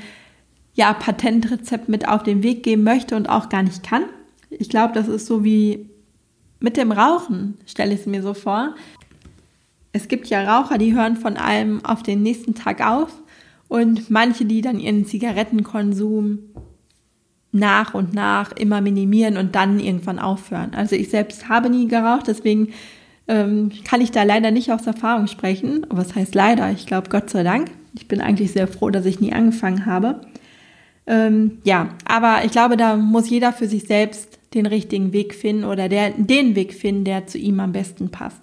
ja, 0.73 0.91
Patentrezept 0.93 1.87
mit 1.87 2.07
auf 2.07 2.23
den 2.23 2.43
Weg 2.43 2.63
geben 2.63 2.83
möchte 2.83 3.15
und 3.15 3.29
auch 3.29 3.47
gar 3.47 3.63
nicht 3.63 3.83
kann. 3.83 4.03
Ich 4.49 4.67
glaube, 4.69 4.93
das 4.93 5.07
ist 5.07 5.25
so 5.25 5.43
wie 5.43 5.89
mit 6.59 6.75
dem 6.75 6.91
Rauchen, 6.91 7.57
stelle 7.65 7.93
ich 7.93 8.01
es 8.01 8.05
mir 8.05 8.21
so 8.21 8.33
vor. 8.33 8.75
Es 9.93 10.07
gibt 10.07 10.27
ja 10.27 10.43
Raucher, 10.43 10.77
die 10.77 10.93
hören 10.93 11.15
von 11.15 11.37
allem 11.37 11.83
auf 11.85 12.03
den 12.03 12.21
nächsten 12.21 12.55
Tag 12.55 12.85
auf 12.85 13.11
und 13.67 14.09
manche, 14.09 14.45
die 14.45 14.61
dann 14.61 14.79
ihren 14.79 15.05
Zigarettenkonsum 15.05 16.39
nach 17.51 17.93
und 17.93 18.13
nach 18.13 18.51
immer 18.51 18.81
minimieren 18.81 19.37
und 19.37 19.55
dann 19.55 19.79
irgendwann 19.79 20.19
aufhören. 20.19 20.73
Also 20.75 20.95
ich 20.95 21.09
selbst 21.09 21.49
habe 21.49 21.69
nie 21.69 21.87
geraucht, 21.87 22.27
deswegen 22.27 22.69
ähm, 23.27 23.71
kann 23.83 24.01
ich 24.01 24.11
da 24.11 24.23
leider 24.23 24.51
nicht 24.51 24.71
aus 24.71 24.85
Erfahrung 24.87 25.27
sprechen. 25.27 25.85
Was 25.89 26.15
heißt 26.15 26.35
leider? 26.35 26.71
Ich 26.71 26.85
glaube, 26.85 27.09
Gott 27.09 27.29
sei 27.29 27.43
Dank. 27.43 27.71
Ich 27.93 28.07
bin 28.07 28.21
eigentlich 28.21 28.51
sehr 28.51 28.67
froh, 28.67 28.89
dass 28.89 29.05
ich 29.05 29.19
nie 29.19 29.33
angefangen 29.33 29.85
habe. 29.85 30.21
Ähm, 31.07 31.59
ja, 31.63 31.89
aber 32.05 32.45
ich 32.45 32.51
glaube, 32.51 32.77
da 32.77 32.95
muss 32.95 33.29
jeder 33.29 33.51
für 33.51 33.67
sich 33.67 33.83
selbst 33.83 34.39
den 34.53 34.65
richtigen 34.65 35.13
Weg 35.13 35.33
finden 35.33 35.63
oder 35.63 35.89
der, 35.89 36.11
den 36.11 36.55
Weg 36.55 36.73
finden, 36.73 37.03
der 37.03 37.27
zu 37.27 37.37
ihm 37.37 37.59
am 37.59 37.71
besten 37.71 38.09
passt. 38.09 38.41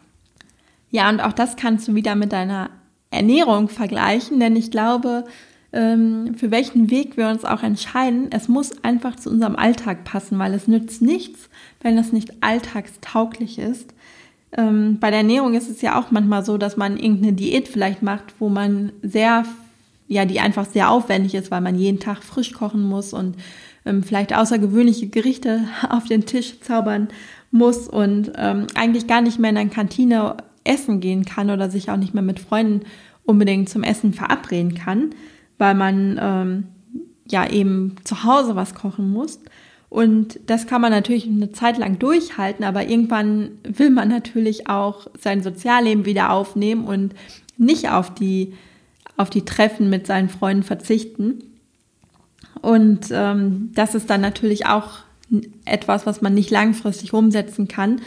Ja, 0.91 1.09
und 1.09 1.21
auch 1.21 1.33
das 1.33 1.57
kannst 1.57 1.89
du 1.89 1.95
wieder 1.95 2.15
mit 2.15 2.33
deiner 2.33 2.71
Ernährung 3.11 3.69
vergleichen, 3.69 4.41
denn 4.41 4.57
ich 4.57 4.71
glaube, 4.71 5.25
ähm, 5.73 6.35
für 6.37 6.51
welchen 6.51 6.91
Weg 6.91 7.17
wir 7.17 7.29
uns 7.29 7.45
auch 7.45 7.63
entscheiden, 7.63 8.29
es 8.31 8.49
muss 8.49 8.83
einfach 8.85 9.17
zu 9.17 9.31
unserem 9.31 9.57
Alltag 9.57 10.05
passen, 10.05 10.39
weil 10.39 10.55
es 10.55 10.69
nützt 10.69 11.03
nichts, 11.03 11.49
wenn 11.81 11.97
das 11.97 12.13
nicht 12.13 12.43
alltagstauglich 12.43 13.59
ist. 13.59 13.93
Ähm, 14.53 14.99
bei 15.01 15.11
der 15.11 15.21
Ernährung 15.21 15.55
ist 15.55 15.69
es 15.69 15.83
ja 15.83 15.99
auch 15.99 16.11
manchmal 16.11 16.45
so, 16.45 16.59
dass 16.59 16.77
man 16.77 16.97
irgendeine 16.97 17.33
Diät 17.33 17.69
vielleicht 17.69 18.03
macht, 18.03 18.35
wo 18.39 18.49
man 18.49 18.93
sehr 19.03 19.45
ja, 20.09 20.25
die 20.25 20.41
einfach 20.41 20.67
sehr 20.67 20.91
aufwendig 20.91 21.35
ist, 21.35 21.51
weil 21.51 21.61
man 21.61 21.79
jeden 21.79 21.99
Tag 21.99 22.23
frisch 22.23 22.53
kochen 22.53 22.83
muss 22.83 23.13
und 23.13 23.37
ähm, 23.85 24.03
vielleicht 24.03 24.35
außergewöhnliche 24.35 25.09
Gerichte 25.09 25.65
auf 25.89 26.05
den 26.05 26.27
Tisch 26.27 26.61
zaubern 26.61 27.09
muss 27.51 27.89
und 27.89 28.33
ähm, 28.37 28.67
eigentlich 28.75 29.07
gar 29.07 29.21
nicht 29.21 29.39
mehr 29.39 29.51
in 29.51 29.57
eine 29.57 29.71
Kantine 29.71 30.37
essen 30.65 31.01
gehen 31.01 31.25
kann 31.25 31.51
oder 31.51 31.71
sich 31.71 31.91
auch 31.91 31.97
nicht 31.97 32.15
mehr 32.15 32.23
mit 32.23 32.41
Freunden 32.41 32.85
unbedingt 33.25 33.69
zum 33.69 33.83
Essen 33.83 34.13
verabreden 34.13 34.75
kann, 34.75 35.11
weil 35.59 35.75
man 35.75 36.19
ähm, 36.21 36.65
ja 37.29 37.49
eben 37.49 37.97
zu 38.05 38.25
Hause 38.25 38.57
was 38.57 38.75
kochen 38.75 39.11
muss. 39.11 39.41
Und 39.89 40.41
das 40.47 40.67
kann 40.67 40.81
man 40.81 40.91
natürlich 40.91 41.27
eine 41.27 41.53
Zeit 41.53 41.79
lang 41.79 41.99
durchhalten, 41.99 42.65
aber 42.65 42.87
irgendwann 42.89 43.53
will 43.63 43.91
man 43.91 44.09
natürlich 44.09 44.69
auch 44.69 45.07
sein 45.19 45.43
Sozialleben 45.43 46.05
wieder 46.05 46.31
aufnehmen 46.31 46.85
und 46.87 47.15
nicht 47.57 47.91
auf 47.91 48.13
die 48.13 48.53
auf 49.17 49.31
die 49.31 49.45
Treffen 49.45 49.89
mit 49.89 50.07
seinen 50.07 50.29
Freunden 50.29 50.63
verzichten. 50.63 51.43
Und 52.61 53.09
ähm, 53.11 53.71
das 53.75 53.95
ist 53.95 54.11
dann 54.11 54.21
natürlich 54.21 54.67
auch 54.67 54.99
etwas, 55.65 56.07
was 56.07 56.21
man 56.21 56.35
nicht 56.35 56.51
langfristig 56.51 57.13
umsetzen 57.13 57.69
kann. 57.69 58.01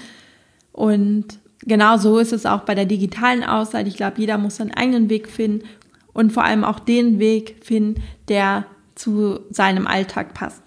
Und 0.71 1.39
genau 1.61 1.97
so 1.97 2.19
ist 2.19 2.33
es 2.33 2.45
auch 2.45 2.61
bei 2.61 2.75
der 2.75 2.85
digitalen 2.85 3.43
Auszeit. 3.43 3.87
Ich 3.87 3.97
glaube, 3.97 4.19
jeder 4.19 4.37
muss 4.37 4.57
seinen 4.57 4.73
eigenen 4.73 5.09
Weg 5.09 5.27
finden 5.27 5.65
und 6.13 6.31
vor 6.31 6.43
allem 6.43 6.63
auch 6.63 6.79
den 6.79 7.19
Weg 7.19 7.57
finden, 7.61 8.01
der 8.27 8.65
zu 8.95 9.39
seinem 9.49 9.87
Alltag 9.87 10.33
passt. 10.33 10.61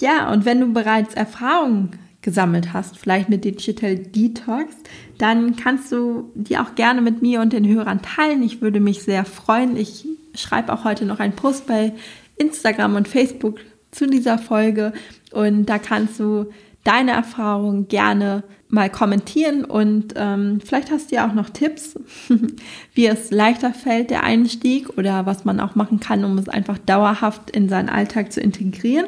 Ja, 0.00 0.32
und 0.32 0.44
wenn 0.44 0.60
du 0.60 0.72
bereits 0.72 1.14
Erfahrungen 1.14 1.90
gesammelt 2.22 2.72
hast, 2.72 2.98
vielleicht 2.98 3.28
mit 3.28 3.44
Digital 3.44 3.96
Detox, 3.96 4.74
dann 5.18 5.56
kannst 5.56 5.92
du 5.92 6.30
die 6.34 6.58
auch 6.58 6.74
gerne 6.74 7.00
mit 7.00 7.22
mir 7.22 7.40
und 7.40 7.52
den 7.52 7.66
Hörern 7.66 8.02
teilen. 8.02 8.42
Ich 8.42 8.60
würde 8.60 8.80
mich 8.80 9.02
sehr 9.02 9.24
freuen. 9.24 9.76
Ich 9.76 10.06
schreibe 10.34 10.72
auch 10.72 10.84
heute 10.84 11.04
noch 11.04 11.20
einen 11.20 11.34
Post 11.34 11.66
bei 11.66 11.92
Instagram 12.36 12.96
und 12.96 13.08
Facebook 13.08 13.60
zu 13.90 14.06
dieser 14.06 14.38
Folge 14.38 14.92
und 15.32 15.66
da 15.66 15.78
kannst 15.78 16.20
du 16.20 16.46
deine 16.84 17.12
Erfahrungen 17.12 17.88
gerne 17.88 18.44
mal 18.68 18.88
kommentieren 18.88 19.64
und 19.64 20.14
ähm, 20.16 20.60
vielleicht 20.64 20.92
hast 20.92 21.10
du 21.10 21.16
ja 21.16 21.28
auch 21.28 21.34
noch 21.34 21.50
Tipps, 21.50 21.98
wie 22.94 23.06
es 23.06 23.32
leichter 23.32 23.74
fällt, 23.74 24.10
der 24.10 24.22
Einstieg 24.22 24.96
oder 24.96 25.26
was 25.26 25.44
man 25.44 25.58
auch 25.58 25.74
machen 25.74 25.98
kann, 25.98 26.24
um 26.24 26.38
es 26.38 26.48
einfach 26.48 26.78
dauerhaft 26.78 27.50
in 27.50 27.68
seinen 27.68 27.88
Alltag 27.88 28.32
zu 28.32 28.40
integrieren. 28.40 29.06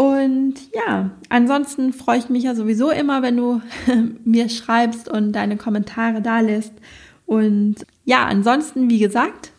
Und 0.00 0.54
ja, 0.72 1.10
ansonsten 1.28 1.92
freue 1.92 2.16
ich 2.16 2.30
mich 2.30 2.44
ja 2.44 2.54
sowieso 2.54 2.90
immer, 2.90 3.20
wenn 3.20 3.36
du 3.36 3.60
mir 4.24 4.48
schreibst 4.48 5.10
und 5.10 5.32
deine 5.32 5.58
Kommentare 5.58 6.22
da 6.22 6.40
lässt. 6.40 6.72
Und 7.26 7.84
ja, 8.06 8.24
ansonsten, 8.24 8.88
wie 8.88 8.98
gesagt, 8.98 9.52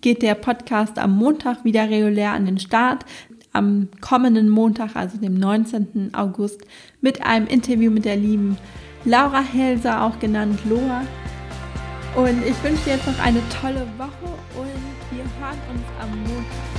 geht 0.00 0.22
der 0.22 0.36
Podcast 0.36 1.00
am 1.00 1.16
Montag 1.16 1.64
wieder 1.64 1.90
regulär 1.90 2.30
an 2.30 2.46
den 2.46 2.60
Start. 2.60 3.06
Am 3.52 3.88
kommenden 4.00 4.48
Montag, 4.48 4.94
also 4.94 5.18
dem 5.18 5.34
19. 5.34 6.14
August, 6.14 6.60
mit 7.00 7.26
einem 7.26 7.48
Interview 7.48 7.90
mit 7.90 8.04
der 8.04 8.14
lieben 8.14 8.56
Laura 9.04 9.40
Helser, 9.40 10.04
auch 10.04 10.20
genannt 10.20 10.60
Loa. 10.64 11.02
Und 12.14 12.46
ich 12.46 12.62
wünsche 12.62 12.84
dir 12.84 12.92
jetzt 12.92 13.06
noch 13.08 13.18
eine 13.18 13.42
tolle 13.60 13.84
Woche 13.98 14.32
und 14.56 15.16
wir 15.16 15.24
hören 15.40 15.58
uns 15.72 15.82
am 16.00 16.10
Montag. 16.20 16.77